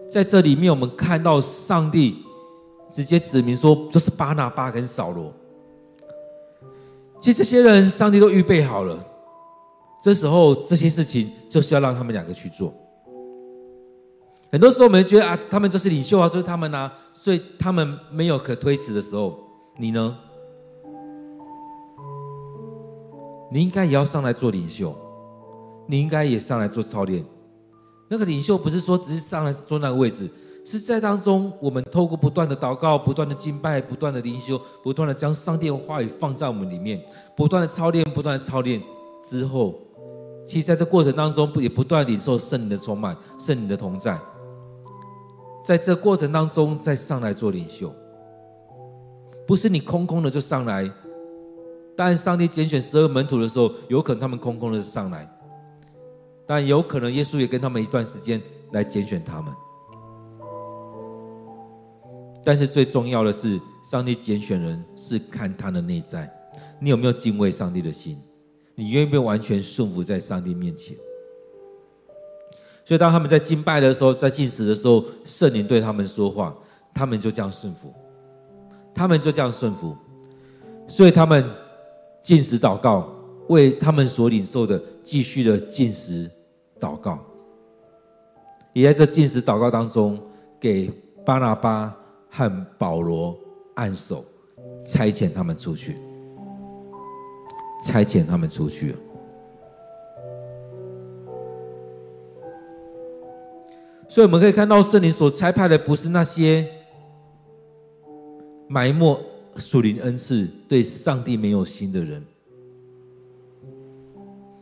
[0.09, 2.23] 在这里面，我们看到上帝
[2.89, 5.33] 直接指明说，就是巴拿巴跟扫罗。
[7.19, 8.97] 其实这些人，上帝都预备好了。
[10.01, 12.73] 这时候，这些事情就是要让他们两个去做。
[14.49, 19.37] 很多时候，我们觉得啊，他们就是领袖啊，就是他们啊，所以他们没有可推辞的时候，
[19.77, 20.17] 你呢？
[23.51, 24.95] 你应该也要上来做领袖。
[25.89, 27.25] 你应该也上来做操练。
[28.07, 30.29] 那个领袖不是说只是上来坐那个位置，
[30.63, 37.03] 是在当中我们透过不断的祷告、不断的敬拜、不断的灵修、不断的将上帝的话语放在我们里面，
[37.35, 38.79] 不断的操练、不断的操练
[39.23, 39.79] 之后，
[40.45, 44.19] 其实在这过程当中也不断领受圣灵的充满、圣灵的同在。
[45.65, 47.91] 在这过程当中再上来做领袖，
[49.47, 50.87] 不是你空空的就上来。
[51.95, 55.29] 但上帝拣选十二门徒的时候，有可能他们空空的上来。
[56.49, 59.53] 但有可能耶稣也跟他们一段时间来拣选他们，
[62.43, 66.27] 但是最重要的是，上帝拣选人是看他的内在，
[66.79, 68.19] 你有没有敬畏上帝的心？
[68.73, 70.97] 你愿不愿意完全顺服在上帝面前？
[72.83, 76.57] 所以当他们在敬拜的时候，在进食的时候，圣灵对他们说话，
[76.95, 77.93] 他们就这样顺服，
[78.91, 79.95] 他们就这样顺服，
[80.87, 81.47] 所以他们
[82.23, 83.07] 进食祷告，
[83.49, 86.27] 为他们所领受的继续的进食。
[86.79, 87.19] 祷告，
[88.73, 90.19] 也在这禁食祷告当中，
[90.59, 90.91] 给
[91.25, 91.95] 巴拿巴
[92.29, 93.37] 和保罗
[93.75, 94.23] 按手，
[94.83, 95.97] 差遣他们出去，
[97.83, 98.95] 差遣他们出去。
[104.07, 106.67] 所以我们可以看到，圣灵所差派的不是那些
[108.67, 109.19] 埋没
[109.55, 112.25] 属灵恩赐、对上帝没有心的人。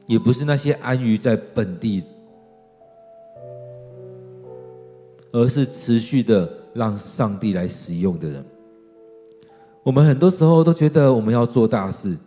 [0.07, 2.03] 也不是那些安于在本地，
[5.31, 8.43] 而是持续的让上帝来使用的人。
[9.83, 12.17] 我们很多时候都觉得我们要做大事，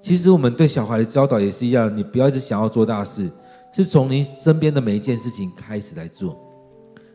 [0.00, 3.28] 其实我们对小孩的教导也是一样，你不要一直想要做大事，
[3.72, 6.40] 是从你身边的每一件事情开始来做。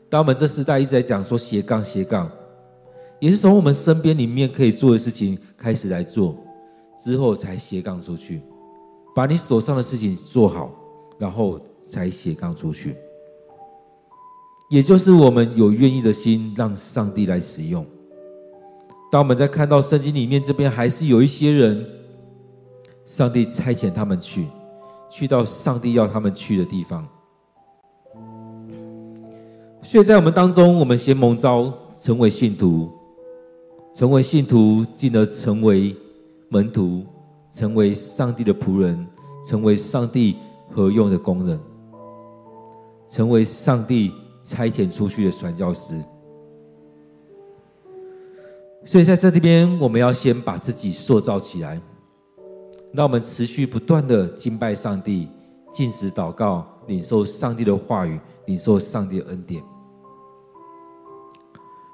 [0.09, 2.29] 当我们这时代一直在讲说斜杠斜杠，
[3.19, 6.35] 也是从我们身边里面可以做的事情开始来做，
[6.99, 8.41] 之后才斜杠出去。
[9.19, 10.71] 把你手上的事情做好，
[11.17, 12.95] 然后才斜杠出去。
[14.69, 17.85] 也就是我们有愿意的心，让上帝来使用。
[19.11, 21.85] 当我们在看到圣经里面这边，还是有一些人，
[23.05, 24.47] 上帝差遣他们去，
[25.09, 27.05] 去到上帝要他们去的地方。
[29.81, 32.89] 所以在我们当中，我们先蒙召成为信徒，
[33.93, 35.93] 成为信徒，进而成为
[36.47, 37.03] 门徒。
[37.59, 39.05] 成为上帝的仆人，
[39.45, 40.37] 成为上帝
[40.71, 41.59] 合用的工人，
[43.09, 44.13] 成为上帝
[44.45, 46.01] 差遣出去的传教士。
[48.85, 51.81] 所以在这里边，我们要先把自己塑造起来，
[52.93, 55.27] 让我们持续不断的敬拜上帝、
[55.69, 59.61] 禁食祷告、领受上帝的话语、领受上帝的恩典。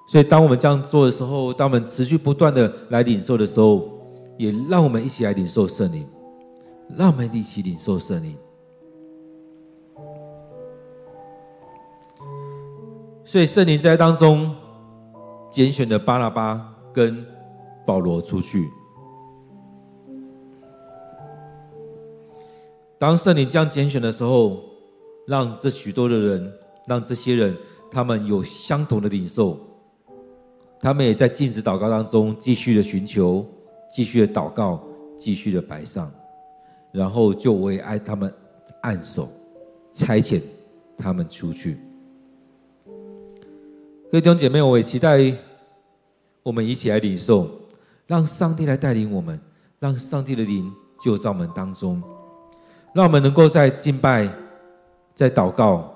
[0.08, 3.95] 所以，当我们这样做的时候，当我们持续不断的来领受的时候，
[4.38, 6.08] 也让我们一起来领受圣灵，
[6.98, 8.38] 让我们一起领受圣灵。
[13.24, 14.56] 所以圣灵在当中
[15.50, 17.26] 拣选的巴拉巴跟
[17.86, 18.70] 保罗出去。
[22.98, 24.62] 当圣灵这样拣选的时候，
[25.28, 26.54] 让这许多的人，
[26.88, 27.56] 让这些人，
[27.92, 29.60] 他们有相同的领受，
[30.80, 33.46] 他们也在禁止祷告当中继续的寻求
[33.96, 34.84] 继续的祷告，
[35.18, 36.12] 继续的摆上，
[36.92, 38.30] 然后就为爱他们
[38.82, 39.30] 按手，
[39.94, 40.42] 差遣
[40.98, 41.78] 他们出去。
[44.12, 45.34] 各位弟兄姐妹，我也期待
[46.44, 47.50] 我们一起来领受，
[48.06, 49.40] 让上帝来带领我们，
[49.80, 50.70] 让上帝的灵
[51.02, 52.04] 就在我们当中。
[52.94, 54.30] 让我们能够在敬拜、
[55.16, 55.90] 在祷告、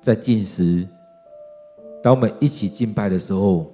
[0.00, 0.88] 在进食，
[2.02, 3.70] 当我们一起敬拜的时候，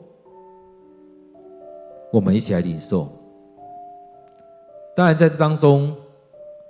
[2.13, 3.11] 我们一起来领受。
[4.95, 5.97] 当然，在这当中，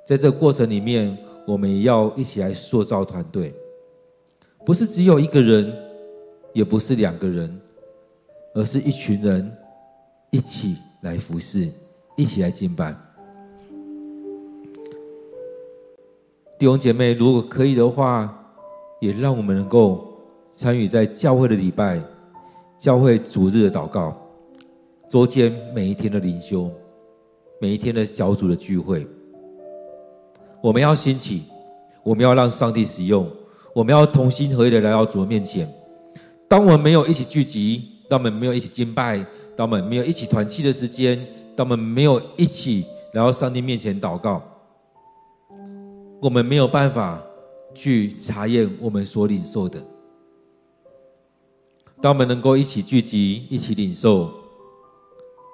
[0.07, 3.52] 在这个过程里面，我们也要一起来塑造团队，
[4.64, 5.74] 不是只有一个人，
[6.52, 7.61] 也不是两个人，
[8.55, 9.52] 而是一群人
[10.31, 11.68] 一起来服侍，
[12.16, 12.94] 一起来敬拜。
[16.57, 18.33] 弟兄姐妹，如果可以的话，
[19.00, 20.07] 也让我们能够
[20.52, 22.00] 参与在教会的礼拜、
[22.78, 24.16] 教会主日的祷告、
[25.12, 26.70] 周间每一天的灵修、
[27.61, 29.07] 每一天的小组的聚会。
[30.62, 31.42] 我们要兴起，
[32.03, 33.31] 我们要让上帝使用，
[33.75, 35.70] 我们要同心合意的来到主的面前。
[36.48, 39.18] 当我们没有一起聚集，当我们没有一起敬拜，
[39.55, 41.22] 当我们没有一起团契的时间，
[41.55, 44.42] 当我们没有一起来到上帝面前祷告。
[46.22, 47.22] 我们没有办法
[47.75, 49.79] 去查验我们所领受的。
[52.01, 54.33] 当我们能够一起聚集、一起领受、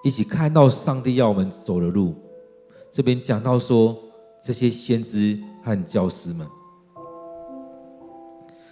[0.04, 2.14] 一起看到上帝要我们走的路，
[2.90, 3.96] 这边讲到说
[4.40, 6.46] 这些先知和教师们，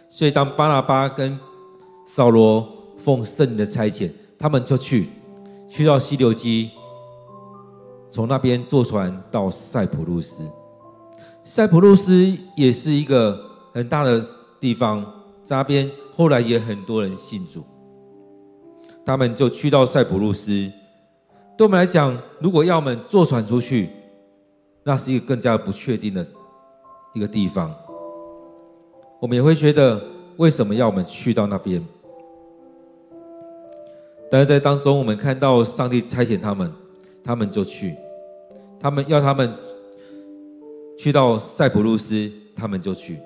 [0.08, 1.38] 所以当巴拿巴跟
[2.06, 5.08] 扫罗奉圣的差遣，他们就去
[5.68, 6.70] 去到西流基，
[8.08, 10.42] 从那边坐船到塞浦路斯。
[11.44, 13.38] 塞浦路斯也是一个
[13.74, 14.24] 很大的
[14.60, 15.04] 地方，
[15.48, 17.64] 那边后来也很多人信主，
[19.04, 20.70] 他们就去到塞浦路斯。
[21.56, 23.90] 对我们来讲，如果要我们坐船出去，
[24.84, 26.26] 那是一个更加不确定的
[27.14, 27.74] 一个地方。
[29.20, 30.02] 我们也会觉得，
[30.36, 31.82] 为什么要我们去到那边？
[34.30, 36.72] 但是在当中，我们看到上帝差遣他们，
[37.24, 37.96] 他们就去，
[38.78, 39.54] 他们要他们。
[40.98, 43.18] 去到塞浦路斯，他们就去。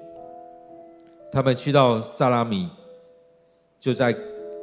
[1.30, 2.68] 他们去到萨拉米，
[3.78, 4.12] 就在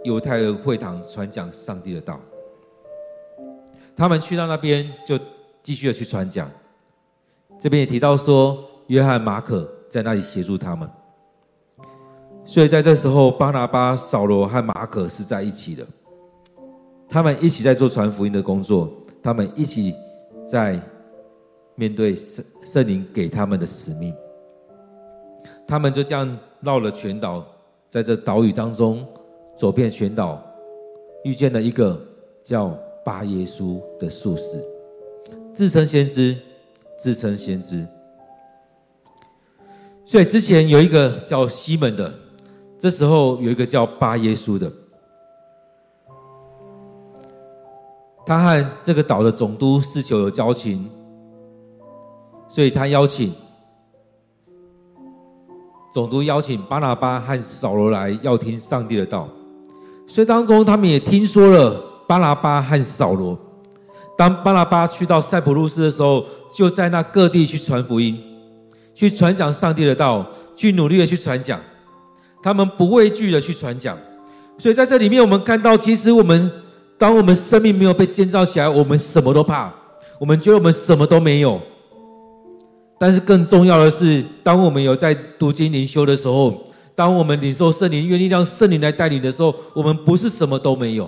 [0.03, 2.19] 犹太人会堂传讲上帝的道。
[3.97, 5.19] 他们去到那边，就
[5.61, 6.49] 继续的去传讲。
[7.59, 10.89] 这边也提到说，约翰、马可在那里协助他们。
[12.45, 15.85] 所以在这时候，巴拿巴、扫罗和马可是在一起的。
[17.09, 18.89] 他们一起在做传福音的工作，
[19.21, 19.93] 他们一起
[20.45, 20.79] 在。
[21.79, 24.11] 面对圣圣灵给他们的使命，
[25.67, 27.45] 他们就这样绕了全岛，
[27.87, 29.05] 在这岛屿当中
[29.55, 30.41] 走遍全岛，
[31.23, 31.95] 遇见了一个
[32.43, 32.75] 叫
[33.07, 34.61] 巴耶稣的术士，
[35.53, 36.37] 自称先知，
[36.99, 37.87] 自称先知。
[40.05, 42.13] 所以之前有一个叫西门的，
[42.77, 44.69] 这时候有一个叫巴耶稣的，
[48.25, 50.89] 他和这个岛的总督是否有交情？
[52.49, 53.33] 所以他邀请
[55.93, 59.29] 总督邀请巴拿巴和扫罗来，要听上帝的道。
[60.05, 63.37] 所以当中他们也听说了巴拉巴和扫罗。
[64.17, 68.17] 当巴拉巴去到塞浦路斯的时候，就在那各地去传福音，
[68.95, 71.59] 去传讲上帝的道，去努力的去传讲。
[72.41, 73.97] 他们不畏惧的去传讲。
[74.57, 76.51] 所以在这里面，我们看到，其实我们
[76.97, 79.71] 当我们生命没有被建造起来，我们什么都怕，
[80.19, 81.61] 我们觉得我们什么都没有。
[82.97, 86.63] 但是更重要的是，当我们有在读经灵修的时候，
[86.95, 91.07] 当我们领受圣灵，愿意让圣灵来带领的时候，我们不是什么都没有，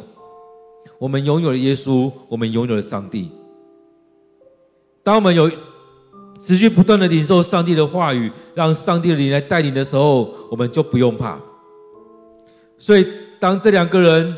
[1.00, 3.32] 我们拥有了耶稣，我们拥有了上帝。
[5.02, 5.50] 当我们有
[6.42, 11.40] 持续不断的领受上帝的话语，让上帝的灵来带领的时候，我们就不用怕。
[12.78, 13.08] 所以，
[13.40, 14.36] 当这两个人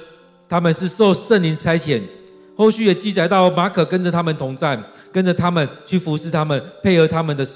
[0.47, 2.01] 他们是受圣灵差遣。
[2.55, 4.79] 后续也记载到马可跟着他们同在，
[5.11, 7.47] 跟着他们去服侍他们，配合他们的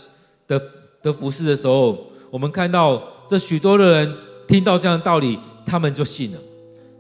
[0.48, 0.60] 的
[1.04, 4.16] 的服侍的时候，我们看到这许多的人
[4.48, 6.40] 听到这样的道理，他们就信了。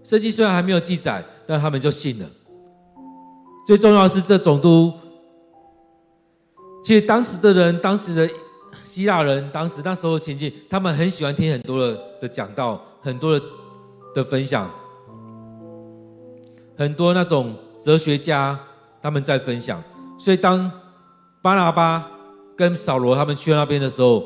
[0.03, 2.25] 圣经虽然还没有记载，但他们就信了。
[3.65, 4.93] 最重要的是，这总督
[6.83, 8.29] 其实当时的人，当时的
[8.83, 13.45] 希腊人当时那时候前进，他们很喜欢听很多的的讲道，很多的
[14.13, 14.69] 的分享，
[16.77, 18.59] 很多那种哲学家
[19.01, 19.83] 他们在分享。
[20.19, 20.71] 所以当
[21.41, 22.09] 巴拿巴
[22.55, 24.23] 跟扫罗他们去那边的时候，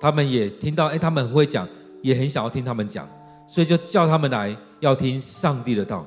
[0.00, 1.66] 他们也听到，哎，他们很会讲，
[2.02, 3.08] 也很想要听他们讲，
[3.48, 6.04] 所以就叫他们来要听上帝的道。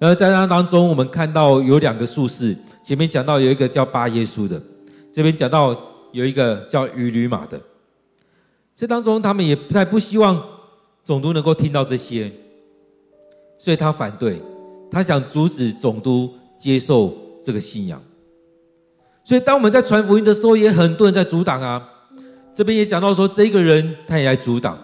[0.00, 2.56] 而在那当中，我们看到有两个术士。
[2.82, 4.60] 前面讲到有一个叫巴耶稣的，
[5.12, 5.78] 这边讲到
[6.10, 7.60] 有一个叫鱼吕马的。
[8.74, 10.42] 这当中，他们也不太不希望
[11.04, 12.32] 总督能够听到这些，
[13.58, 14.40] 所以他反对，
[14.90, 18.02] 他想阻止总督接受这个信仰。
[19.22, 21.86] 所以，当我们在传福音的时候，也很多人在阻挡啊。
[22.54, 24.78] 这边也讲到说，这个人他也来阻挡，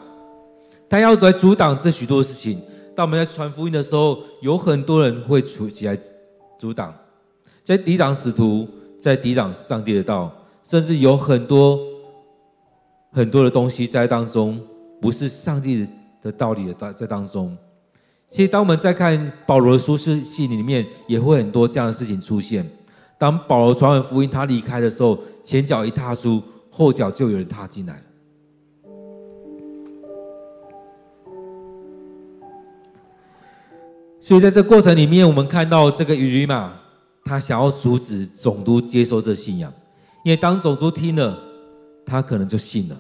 [0.91, 2.61] 他要来阻挡这许多事情。
[2.97, 5.97] 当我们在传福音的时候，有很多人会出起来
[6.59, 6.95] 阻挡，
[7.63, 8.67] 在抵挡使徒，
[8.99, 10.35] 在抵挡上帝的道，
[10.65, 11.79] 甚至有很多
[13.13, 14.59] 很多的东西在当中，
[14.99, 15.87] 不是上帝
[16.23, 17.55] 的道理的在在当中。
[18.31, 22.67] 其实，当我们在看保罗的书信信里面，也会很多这样的事情出现。
[23.19, 28.03] 当保罗传完福音，他离开的时候，前脚一踏出，后脚就有人踏进来。
[34.27, 36.73] 所以在这过程里面，我们看到这个鱼吕马，
[37.25, 39.73] 他想要阻止总督接受这信仰，
[40.25, 41.39] 因为当总督听了，
[42.05, 42.97] 他可能就信了。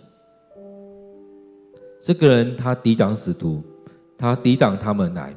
[2.01, 3.61] 这个人他抵挡使徒，
[4.17, 5.35] 他抵挡他们来。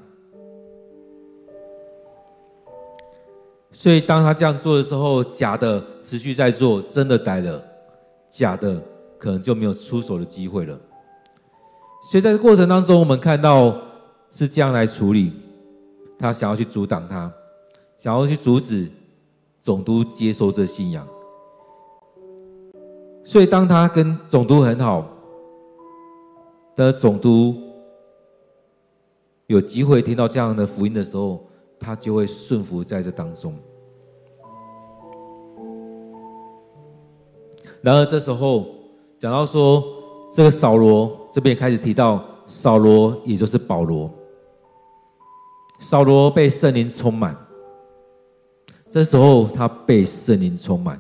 [3.72, 7.60] 所以当他这样做的时候，假的持续在做，真的呆了，
[8.30, 8.80] 假的
[9.18, 10.80] 可能就没有出手的机会了。
[12.12, 13.76] 所以在这过程当中，我们看到
[14.30, 15.34] 是这样来处理。
[16.20, 17.32] 他想要去阻挡他，
[17.98, 18.92] 想要去阻止
[19.62, 21.08] 总督接受这信仰。
[23.24, 25.08] 所以，当他跟总督很好
[26.76, 27.56] 的总督
[29.48, 31.40] 有机会听到这样的福音的时候，
[31.80, 33.56] 他就会顺服在这当中。
[37.82, 38.68] 然而，这时候
[39.18, 39.82] 讲到说，
[40.34, 44.12] 这个扫罗这边也开始提到扫罗，也就是保罗。
[45.80, 47.36] 扫罗被圣灵充满，
[48.90, 51.00] 这时候他被圣灵充满，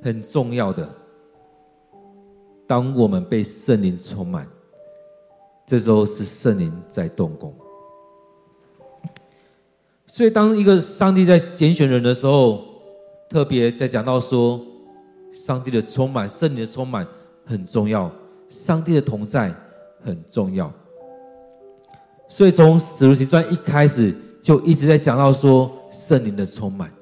[0.00, 0.88] 很重要的。
[2.66, 4.48] 当我们被圣灵充满，
[5.66, 7.52] 这时候是圣灵在动工。
[10.06, 12.64] 所以，当一个上帝在拣选人的时候，
[13.28, 14.64] 特别在讲到说，
[15.32, 17.04] 上帝的充满、圣灵的充满
[17.44, 18.10] 很重要，
[18.48, 19.52] 上帝的同在
[20.00, 20.72] 很重要。
[22.34, 24.12] 所以从使徒行传一开始
[24.42, 26.92] 就一直在讲到说圣灵的充满，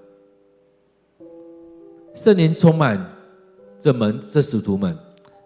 [2.12, 3.02] 圣灵充满
[3.78, 4.94] 这门这使徒们，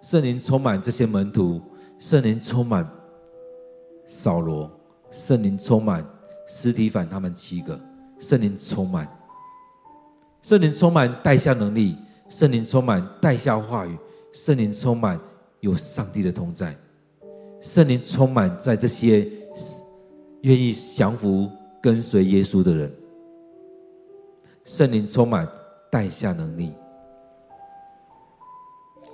[0.02, 1.60] 圣灵充满这些门徒，
[2.00, 2.84] 圣灵充满
[4.08, 4.68] 扫罗，
[5.12, 6.04] 圣灵充满
[6.48, 7.78] 司提反他们七个，
[8.18, 9.08] 圣灵充满，
[10.42, 11.96] 圣灵充满带下能力，
[12.28, 13.96] 圣灵充满带下话语，
[14.32, 15.16] 圣灵充满
[15.60, 16.76] 有上帝的同在，
[17.60, 19.30] 圣灵充满在这些。
[20.42, 21.50] 愿意降服
[21.82, 22.92] 跟随耶稣的人，
[24.64, 25.48] 圣灵充满
[25.90, 26.72] 带下能力。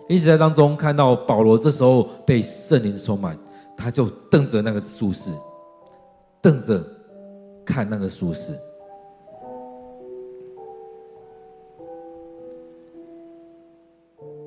[0.09, 3.39] 因此在当中看到保罗这时候被圣灵充满，
[3.77, 5.31] 他就瞪着那个术士，
[6.41, 6.85] 瞪着
[7.65, 8.59] 看那个术士。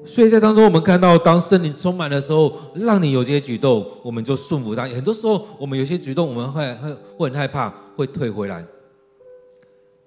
[0.06, 4.84] 所以在当中，我们看到，当圣灵充满的时候，让你有这些举动，我们就顺服他。
[4.84, 8.64] 很多时候，我们有些举动，我们会会会很害怕，会退回来。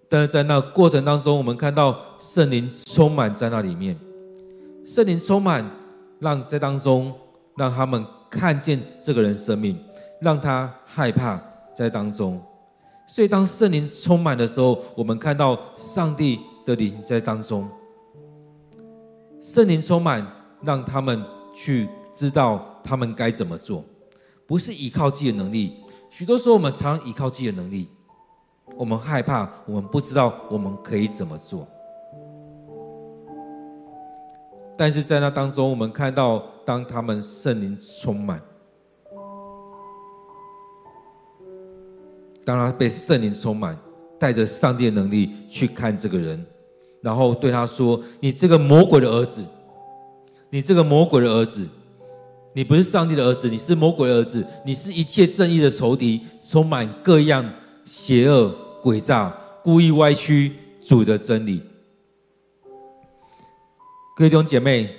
[0.09, 3.99] 但是在那过程当中，我们看到圣灵充满在那里面，
[4.87, 5.69] 圣灵充满，
[6.21, 7.13] 让在当中
[7.57, 9.79] 让他们看见这个人生命，
[10.21, 11.39] 让他害怕
[11.75, 12.41] 在当中。
[13.07, 17.69] 所以当圣灵充满的时候，我们看到上帝的灵在当中。
[19.41, 20.27] 圣灵充满，
[20.63, 21.25] 让他们
[21.55, 23.85] 去知道他们该怎么做，
[24.47, 25.75] 不是依靠自己的能力。
[26.11, 27.89] 许多时候，我们常依靠自己的能力，
[28.77, 31.67] 我们害怕，我们不知道我们可以怎么做。
[34.77, 38.41] 但是在那当中，我们看到，当他们圣灵充满，
[42.45, 43.79] 当他被圣灵充满，
[44.19, 46.47] 带着上帝的能力去看这个人。
[47.01, 49.45] 然后对他说：“你这个魔鬼的儿子，
[50.51, 51.67] 你这个魔鬼的儿子，
[52.53, 57.49] 你不是上帝的儿子，你是魔鬼的儿子，你是一切正义的仇敌，充满各样
[57.85, 59.33] 邪恶诡诈，
[59.63, 60.53] 故意歪曲
[60.85, 61.63] 主的真理。”
[64.17, 64.91] 各位弟兄姐妹，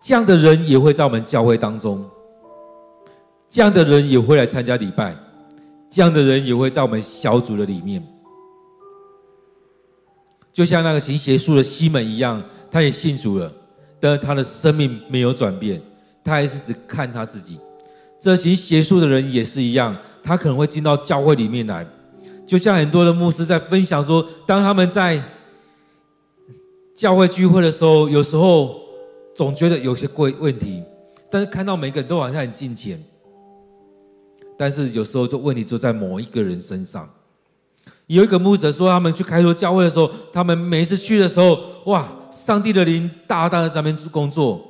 [0.00, 2.08] 这样的人也会在我们教会当中，
[3.50, 5.16] 这样的人也会来参加礼拜，
[5.90, 8.00] 这样的人也会在我们小组的里面。
[10.52, 13.50] 就像那个行邪术的西门一样，他也信主了，
[13.98, 15.80] 但是他的生命没有转变，
[16.22, 17.58] 他还是只看他自己。
[18.20, 21.86] 这行邪术的人也是一样，他可能会进到教会里面来，
[22.46, 25.22] 就像很多的牧师在分享说，当他们在
[26.94, 28.78] 教会聚会的时候，有时候
[29.34, 30.82] 总觉得有些贵问题，
[31.30, 33.02] 但是看到每个人都好像很敬虔，
[34.58, 37.08] 但是有时候就问题就在某一个人身上。
[38.06, 44.60] 有一个牧者说，他们去开拓教会的时候，他们每一次去的时候，哇，上帝的灵大大的在那边工作。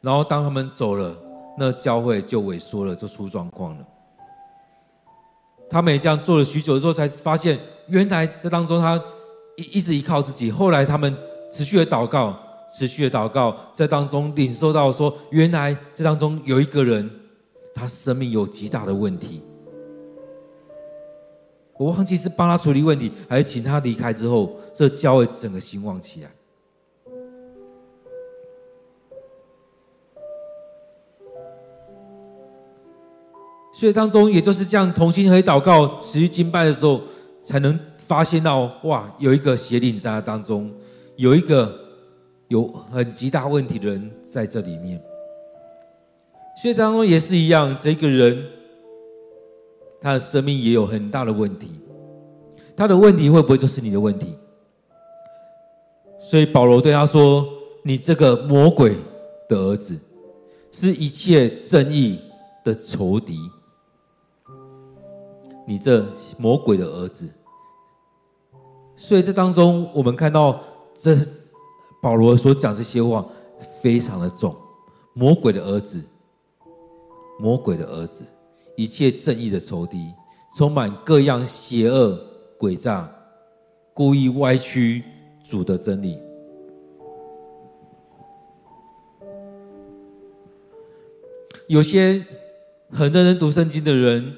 [0.00, 1.16] 然后当他们走了，
[1.58, 3.84] 那教会就萎缩了，就出状况了。
[5.70, 7.58] 他们也这样做了许久的时候，才发现
[7.88, 9.00] 原来这当中他
[9.56, 10.50] 一一直依靠自己。
[10.50, 11.14] 后来他们
[11.52, 12.36] 持续的祷告，
[12.72, 17.08] 持续的祷告，在当中领受到说，原来这当中有一个人，
[17.74, 19.42] 他生命有极大的问题。
[21.78, 26.30] 我忘记是帮他处理问题，还是请他离开之后，这教会整个兴旺起来。
[33.72, 37.00] 所以当中也就是这样同心合祷告、持续敬拜的时候，
[37.44, 40.68] 才能发现到哇，有一个邪灵在当中，
[41.14, 41.72] 有一个
[42.48, 45.00] 有很极大问题的人在这里面。
[46.60, 48.57] 所以当中也是一样，这个人。
[50.00, 51.70] 他的生命也有很大的问题，
[52.76, 54.34] 他的问题会不会就是你的问题？
[56.20, 57.46] 所以保罗对他说
[57.82, 58.96] ：“你这个魔鬼
[59.48, 59.98] 的儿子，
[60.70, 62.20] 是一切正义
[62.64, 63.38] 的仇敌。
[65.66, 66.06] 你这
[66.38, 67.28] 魔鬼的儿子。”
[68.94, 70.60] 所以这当中，我们看到
[70.98, 71.16] 这
[72.02, 73.24] 保罗所讲这些话
[73.80, 74.54] 非常的重，
[75.14, 76.02] 魔鬼的儿子，
[77.38, 78.24] 魔鬼的儿子。
[78.78, 80.14] 一切正义的仇敌，
[80.56, 82.16] 充满各样邪恶
[82.56, 83.12] 诡诈，
[83.92, 85.02] 故意歪曲
[85.44, 86.16] 主的真理。
[91.66, 92.24] 有些
[92.90, 94.32] 很认真读圣经的人，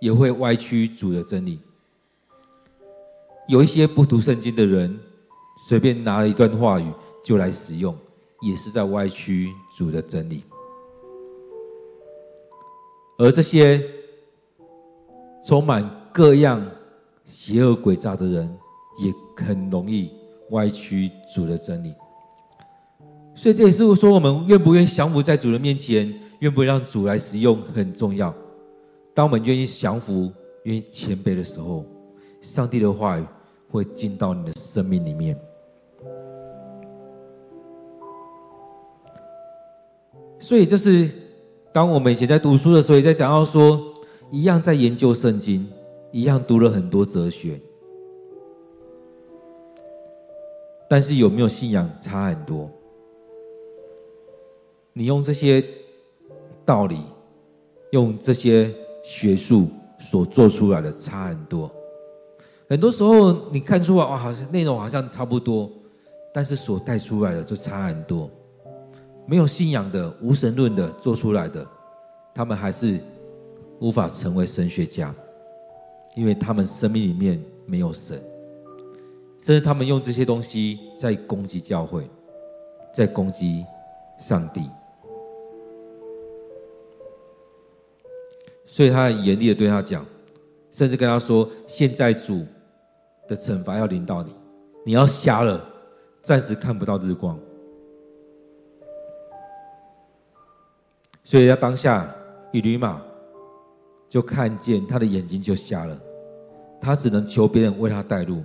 [0.00, 1.60] 也会歪曲主的真理。
[3.46, 4.98] 有一些不读圣经的人，
[5.68, 6.92] 随便拿了一段话语
[7.24, 7.96] 就来使用，
[8.42, 10.42] 也是在歪曲主的真理。
[13.20, 13.84] 而这些
[15.44, 16.64] 充满各样
[17.24, 18.58] 邪恶诡诈的人，
[19.04, 19.12] 也
[19.44, 20.12] 很容易
[20.50, 21.92] 歪曲主的真理。
[23.34, 28.32] 所以这也是说，我们愿不愿意降服在主的面前，愿不愿意让主来使用，很重要。
[29.12, 31.84] 当我们愿意降服、愿意谦卑的时候，
[32.40, 33.24] 上帝的话语
[33.68, 35.36] 会进到你的生命里面。
[40.38, 41.27] 所以这是。
[41.72, 43.80] 当我们以前在读书的时候，也在讲到说，
[44.30, 45.66] 一样在研究圣经，
[46.10, 47.60] 一样读了很多哲学，
[50.88, 52.68] 但是有没有信仰差很多。
[54.92, 55.64] 你用这些
[56.64, 56.98] 道理，
[57.92, 61.70] 用这些学术所做出来的差很多。
[62.68, 65.70] 很多时候你看出来哇，好像内容好像差不多，
[66.34, 68.28] 但是所带出来的就差很多。
[69.30, 71.64] 没有信仰的无神论的做出来的，
[72.32, 72.98] 他们还是
[73.78, 75.14] 无法成为神学家，
[76.16, 78.18] 因为他们生命里面没有神，
[79.36, 82.08] 甚至他们用这些东西在攻击教会，
[82.90, 83.66] 在攻击
[84.18, 84.62] 上帝，
[88.64, 90.06] 所以他很严厉的对他讲，
[90.70, 92.46] 甚至跟他说：“现在主
[93.28, 94.32] 的惩罚要临到你，
[94.86, 95.62] 你要瞎了，
[96.22, 97.38] 暂时看不到日光。”
[101.30, 102.10] 所以，他当下
[102.52, 103.02] 以吕马
[104.08, 105.94] 就看见他的眼睛就瞎了，
[106.80, 108.42] 他只能求别人为他带路。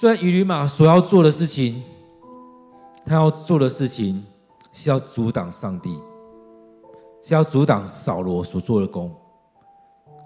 [0.00, 1.84] 虽然以吕马所要做的事情，
[3.06, 4.26] 他要做的事情
[4.72, 5.96] 是要阻挡上帝，
[7.22, 9.14] 是要阻挡扫罗所做的工，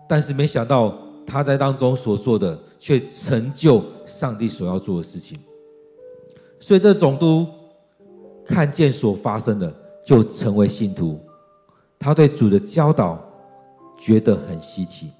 [0.08, 0.96] 但是没想到
[1.26, 5.38] 他在当中所做的，却成就上帝所要做的事情。
[6.58, 7.46] 所以，这总督。
[8.47, 9.72] 看见所发生的，
[10.05, 11.20] 就成为信徒。
[11.99, 13.22] 他对主的教导
[13.99, 15.11] 觉得很稀奇。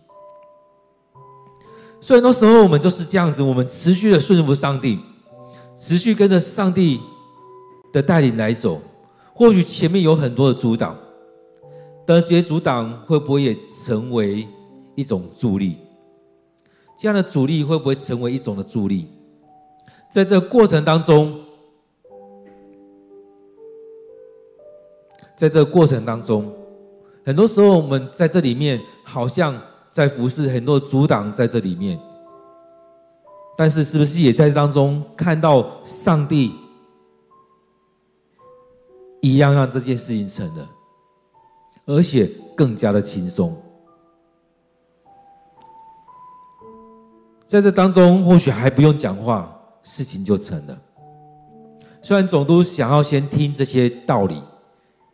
[2.01, 4.99] 所以很多时候我们就是这样子，我们持续的顺服上帝，
[5.77, 7.01] 持续跟着上帝
[7.93, 8.83] 的带领来走。
[9.35, 10.97] 或许前面有很多的阻挡，
[12.05, 14.47] 但这些阻挡会不会也成为
[14.95, 15.77] 一种助力？
[16.99, 19.09] 这样的阻力会不会成为一种的助力？
[20.13, 21.41] 在这过程当中，
[25.43, 26.55] 在这个过程当中，
[27.27, 31.99] 很多时候我们在这里面好像在服侍，很多阻挡在这里面，
[33.59, 36.55] 但是是不是也在当中看到上帝
[39.21, 40.69] 一样让这件事情成了，
[41.87, 43.61] 而且更加的轻松。
[47.49, 50.79] 在这当中，或许还不用讲话，事情就成了。
[52.01, 54.41] 虽然总督想要先听这些道理。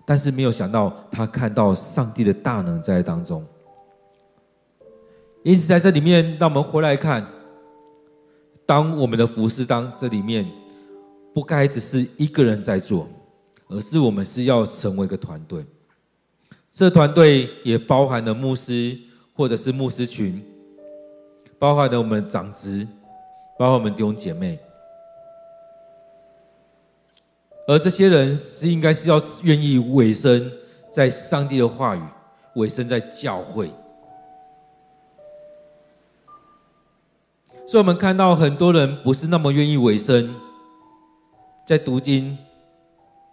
[0.09, 3.45] 但是没有想到，他看到上帝的大能在当中。
[5.43, 7.27] 因此，在这里面，让我们回来看，
[8.65, 10.51] 当我们的服事当这里面，
[11.35, 13.07] 不该只是一个人在做，
[13.67, 15.63] 而是我们是要成为一个团队。
[16.73, 18.99] 这团队也包含了牧师，
[19.35, 20.43] 或者是牧师群，
[21.59, 22.89] 包含了我们的长执，
[23.59, 24.59] 包括我们弟兄姐妹。
[27.69, 30.51] 而这些人是应该是要愿意委身
[30.91, 32.01] 在上帝的话语，
[32.55, 33.71] 委身在教会。
[37.67, 40.35] 所以，我们看到很多人不是那么愿意委身，
[41.67, 42.39] 在读经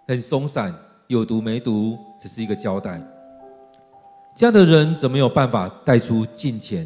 [0.05, 0.75] 很松散，
[1.07, 3.01] 有读没读，只是一个交代。
[4.35, 6.85] 这样的人怎么有办法带出敬虔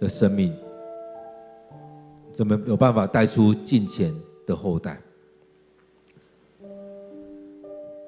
[0.00, 0.52] 的生命？
[2.32, 4.12] 怎么有办法带出敬虔
[4.44, 5.00] 的后代？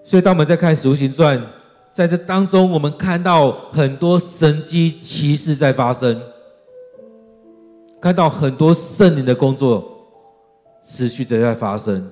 [0.08, 1.36] 所以，当我们在看《使徒行传》，
[1.92, 6.22] 在这当中，我们看到很多神迹奇事在发生，
[8.00, 9.84] 看到很多圣灵的工作
[10.80, 12.08] 持续的在发生。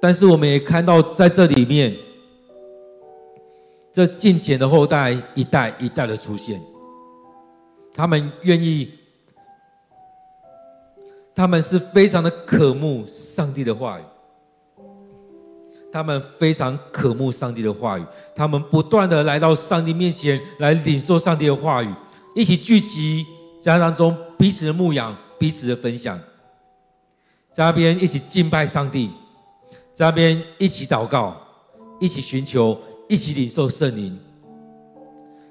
[0.00, 1.94] 但是，我们也看到在这里面，
[3.92, 6.58] 这敬虔的后代一代一代的出现，
[7.92, 8.90] 他们愿意，
[11.34, 14.02] 他们是非常的渴慕上帝的话语。
[15.90, 21.88] 他们非常渴慕上帝的话语，他们不断的来到上帝面前来领受上帝的话语，
[22.34, 23.26] 一起聚集
[23.60, 26.20] 在当中彼此的牧养，彼此的分享，
[27.52, 29.10] 在那边一起敬拜上帝，
[29.94, 31.34] 在那边一起祷告，
[31.98, 32.78] 一起寻求，
[33.08, 34.18] 一起领受圣灵。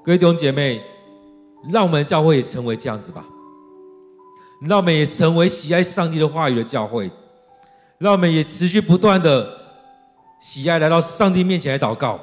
[0.04, 0.82] 各位弟兄姐妹，
[1.72, 3.26] 让我们的教会也成为这样子吧，
[4.62, 7.10] 让我们也成为喜爱上帝的话语的教会，
[7.98, 9.57] 让我们也持续不断的。
[10.40, 12.20] 喜爱来到上帝面前来祷告，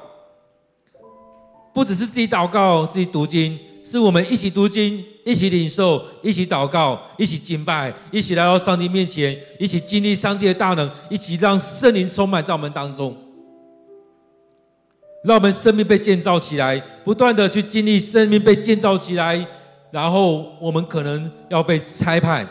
[1.73, 13.15] 不只是自己祷告、自己读经，是我们一起读经、一起领受、一起祷告、一起敬拜、一起来到上帝面前，一起经历上帝的大能，一起让圣灵充满在我们当中，
[15.25, 19.47] 让我们生命被建造起来，不断的去经历生命被建造起来，
[19.91, 22.47] 然后我们可能要被差派。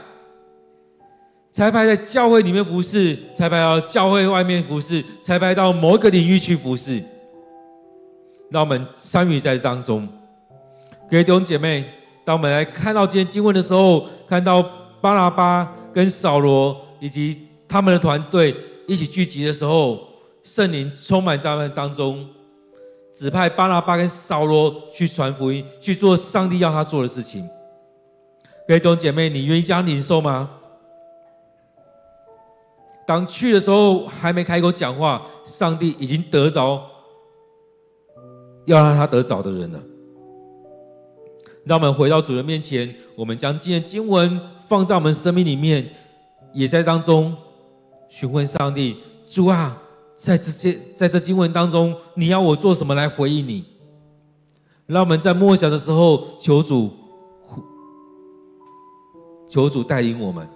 [1.53, 6.99] 差派在教会里面服侍，差派到教会外面服侍，差派到某一个领域去服侍。
[8.49, 10.07] 让我们参与在当中。
[11.07, 11.85] 各位弟兄姐妹，
[12.25, 14.63] 当我们来看到今天经文的时候，看到
[14.99, 18.55] 巴拉巴跟扫罗以及他们的团队
[18.87, 20.07] 一起聚集的时候，
[20.43, 22.27] 圣灵充满在他们当中，
[23.13, 27.47] 指派巴拉巴跟扫罗去传福音，去做上帝要他做的事情。
[28.67, 30.49] 各位弟兄姐妹，你愿意这样领受吗？
[33.05, 36.81] 当去的时候还没开口讲话，上帝已经得着
[38.65, 39.79] 要让他得着的人了。
[41.65, 45.89] 让我们回到主人面前，我们将今天经文放在我们生命里面，
[46.53, 47.35] 也在当中
[48.09, 48.97] 询问上帝：
[49.29, 49.77] 主啊，
[50.15, 53.65] 在这些在这经文当中，你要我做什么来回应你？
[54.85, 56.91] 让我们在默想的时候，求主
[59.47, 60.47] 求主带领我们。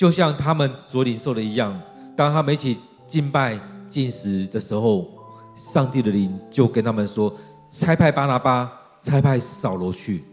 [0.00, 1.78] 就像他们所领受的一样，
[2.16, 5.06] 当他们一起敬拜、进食的时候，
[5.54, 7.30] 上帝的灵就跟他们说
[7.68, 10.24] ：“差派巴拿巴，差派扫罗去，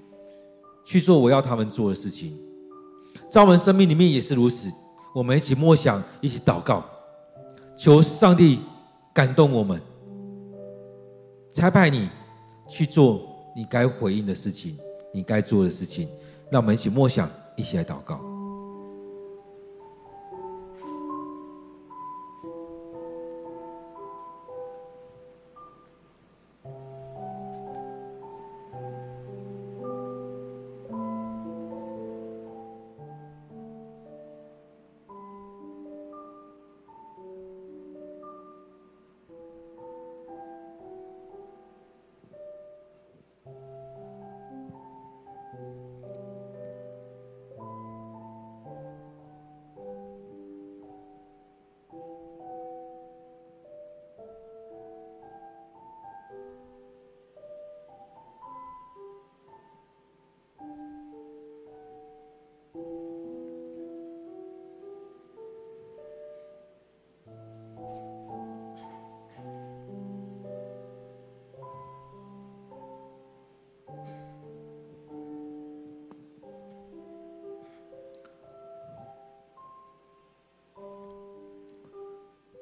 [0.85, 2.39] 去做我要他们做的事情。”
[3.29, 4.71] 在我们生命里面也是如此，
[5.13, 6.85] 我们一起默想，一起祷告，
[7.75, 8.61] 求上帝
[9.13, 9.81] 感动我们，
[11.51, 12.09] 差派你
[12.69, 13.19] 去做
[13.53, 14.77] 你该回应的事情，
[15.13, 16.07] 你该做的事情。
[16.49, 18.36] 让我们一起默想，一起来祷告。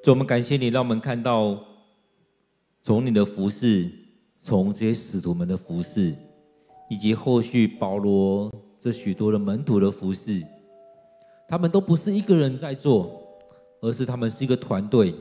[0.06, 1.58] 主，我们感谢你，让我们看到
[2.80, 3.90] 从你的服事，
[4.38, 6.14] 从这些使徒们的服事，
[6.88, 8.48] 以及后续保罗
[8.78, 10.46] 这许多的门徒的服事，
[11.48, 13.20] 他们都不是一个人在做，
[13.80, 15.12] 而是他们是一个团队，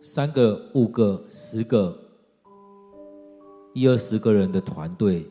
[0.00, 1.98] 三个、五个、十个、
[3.72, 5.26] 一二十个人的团队，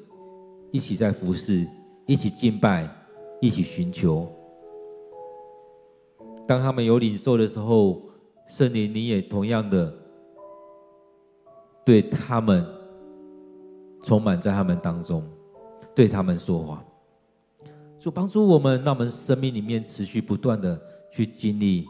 [0.74, 1.66] 一起在服侍，
[2.06, 2.94] 一起敬拜，
[3.40, 4.30] 一起寻求。
[6.46, 8.02] 当他们有领受的时候，
[8.48, 9.94] 圣灵，你也同样的
[11.86, 12.66] 对他们
[14.04, 15.24] 充满在他们当中，
[15.96, 16.84] 对他们说话，
[18.00, 20.80] 主帮助我们，让我们生命里面持续不断的
[21.12, 21.86] 去经历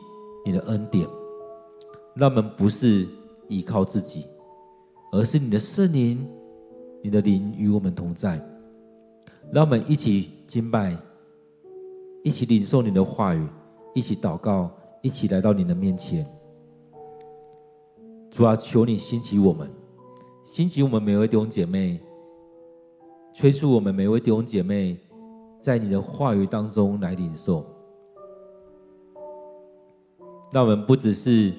[0.45, 1.07] 你的恩典，
[2.15, 3.07] 让我们不是
[3.49, 4.27] 依靠自己，
[5.11, 6.27] 而是你的圣灵，
[7.01, 8.39] 你的灵与我们同在，
[9.51, 10.97] 让我们一起敬拜，
[12.23, 13.45] 一起领受你的话语。
[13.95, 14.71] 一起祷告，
[15.03, 16.25] 一起来到你的面前。
[18.33, 19.71] 主啊，求你兴起我们，
[20.43, 22.01] 兴起我们每位弟兄姐妹，
[23.31, 24.97] 催促我们每位弟兄姐妹，
[25.61, 27.63] 在你的话语当中来领受。
[30.51, 31.53] 那我们不只是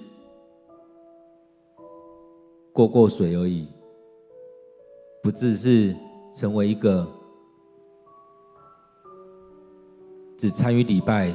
[2.73, 3.69] 过过水而已，
[5.23, 5.95] 不只是
[6.35, 7.07] 成为一个
[10.37, 11.33] 只参与礼拜。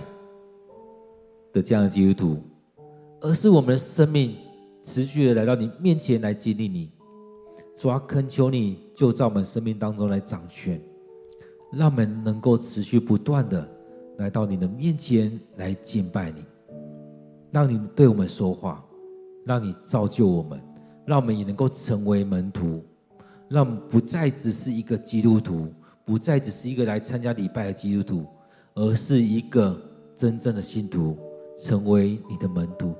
[1.54, 2.38] 的这样的基督徒，
[3.22, 4.36] 而是我们的生命
[4.90, 6.92] 持续的来到你面前来经历你，
[7.78, 10.82] 主啊，恳求你就在我们生命当中来掌权，
[11.72, 13.70] 让我们能够持续不断的
[14.18, 16.44] 来到你的面前来敬拜你，
[17.52, 18.84] 让你对我们说话，
[19.46, 20.60] 让你造就我们，
[21.06, 22.84] 让我们也能够成为门徒，
[23.48, 25.72] 让我们不再只是一个基督徒，
[26.04, 28.26] 不再只是一个来参加礼拜的基督徒，
[28.74, 29.80] 而是一个
[30.18, 31.16] 真正的信徒。
[31.62, 32.96] 成为你的门徒，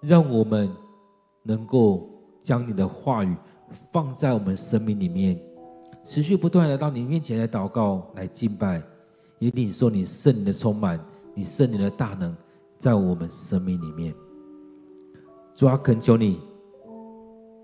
[0.00, 0.66] 让我们
[1.42, 2.08] 能够
[2.40, 3.36] 将你的话语
[3.90, 5.40] 放在我们生命里面，
[6.04, 8.82] 持续不断的到你面前来祷告、来敬拜，
[9.38, 10.98] 也领受你圣灵的充满，
[11.34, 12.36] 你圣灵的大能
[12.78, 14.14] 在我们生命里面。
[15.54, 16.40] 主啊，恳求你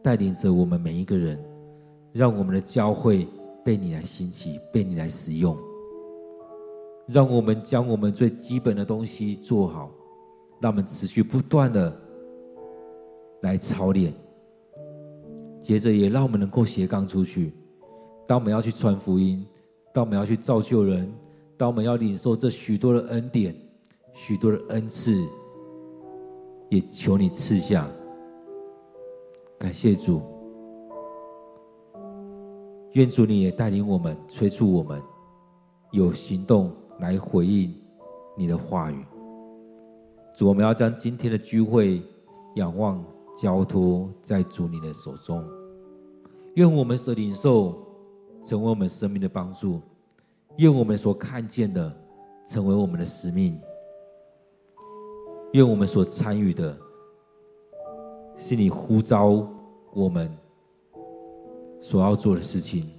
[0.03, 1.43] 带领着我们每一个人，
[2.13, 3.27] 让我们的教会
[3.65, 5.57] 被你来兴起，被你来使用，
[7.07, 9.91] 让我们将我们最基本的东西做好。
[10.61, 11.97] 让我们持续不断的
[13.43, 14.13] 来操练，
[15.61, 17.53] 接着也让我们能够斜杠出去。
[18.27, 19.47] 当我们要去传福音，
[19.93, 21.13] 当我们要去造就人，
[21.57, 23.55] 当我们要领受这许多的恩典、
[24.13, 25.15] 许多的恩赐，
[26.69, 27.89] 也求你赐下。
[29.59, 30.21] 感谢主，
[32.93, 35.01] 愿主你也带领我们、催促我们，
[35.93, 36.71] 有行动
[37.01, 37.75] 来回应
[38.37, 39.05] 你的话语。
[40.37, 42.03] 主，我们要将今天的聚会
[42.55, 43.05] 仰望
[43.41, 45.45] 交托在主你的手中，
[46.55, 47.79] 愿我们所领受
[48.45, 49.81] 成为我们生命的帮助，
[50.57, 51.95] 愿我们所看见的
[52.49, 53.57] 成为我们的使命，
[55.53, 56.77] 愿我们所参与的
[58.37, 59.49] 是你呼召
[59.95, 60.29] 我们
[61.81, 62.91] 所要做的事情。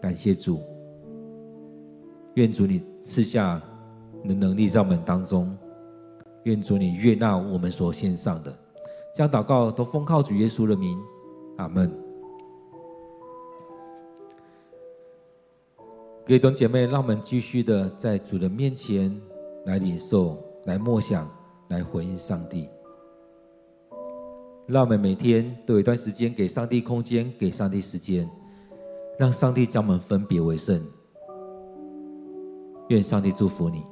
[0.00, 0.60] 感谢主，
[2.34, 3.60] 愿主你赐下
[4.22, 5.54] 你的能力在我们当中。
[6.44, 8.54] 愿主你悦纳我们所献上的，
[9.14, 11.00] 将祷告都奉靠主耶稣的名，
[11.56, 11.88] 阿门。
[16.26, 19.16] 各位弟兄姐妹，让我们继续的在主的面前
[19.66, 21.30] 来领受、来默想、
[21.68, 22.68] 来回应上帝。
[24.66, 28.28] 让我们每天都有一段时间给上帝空间，给上帝时间，
[29.16, 30.84] 让上帝将我们分别为圣。
[32.88, 33.84] 愿上帝祝福你。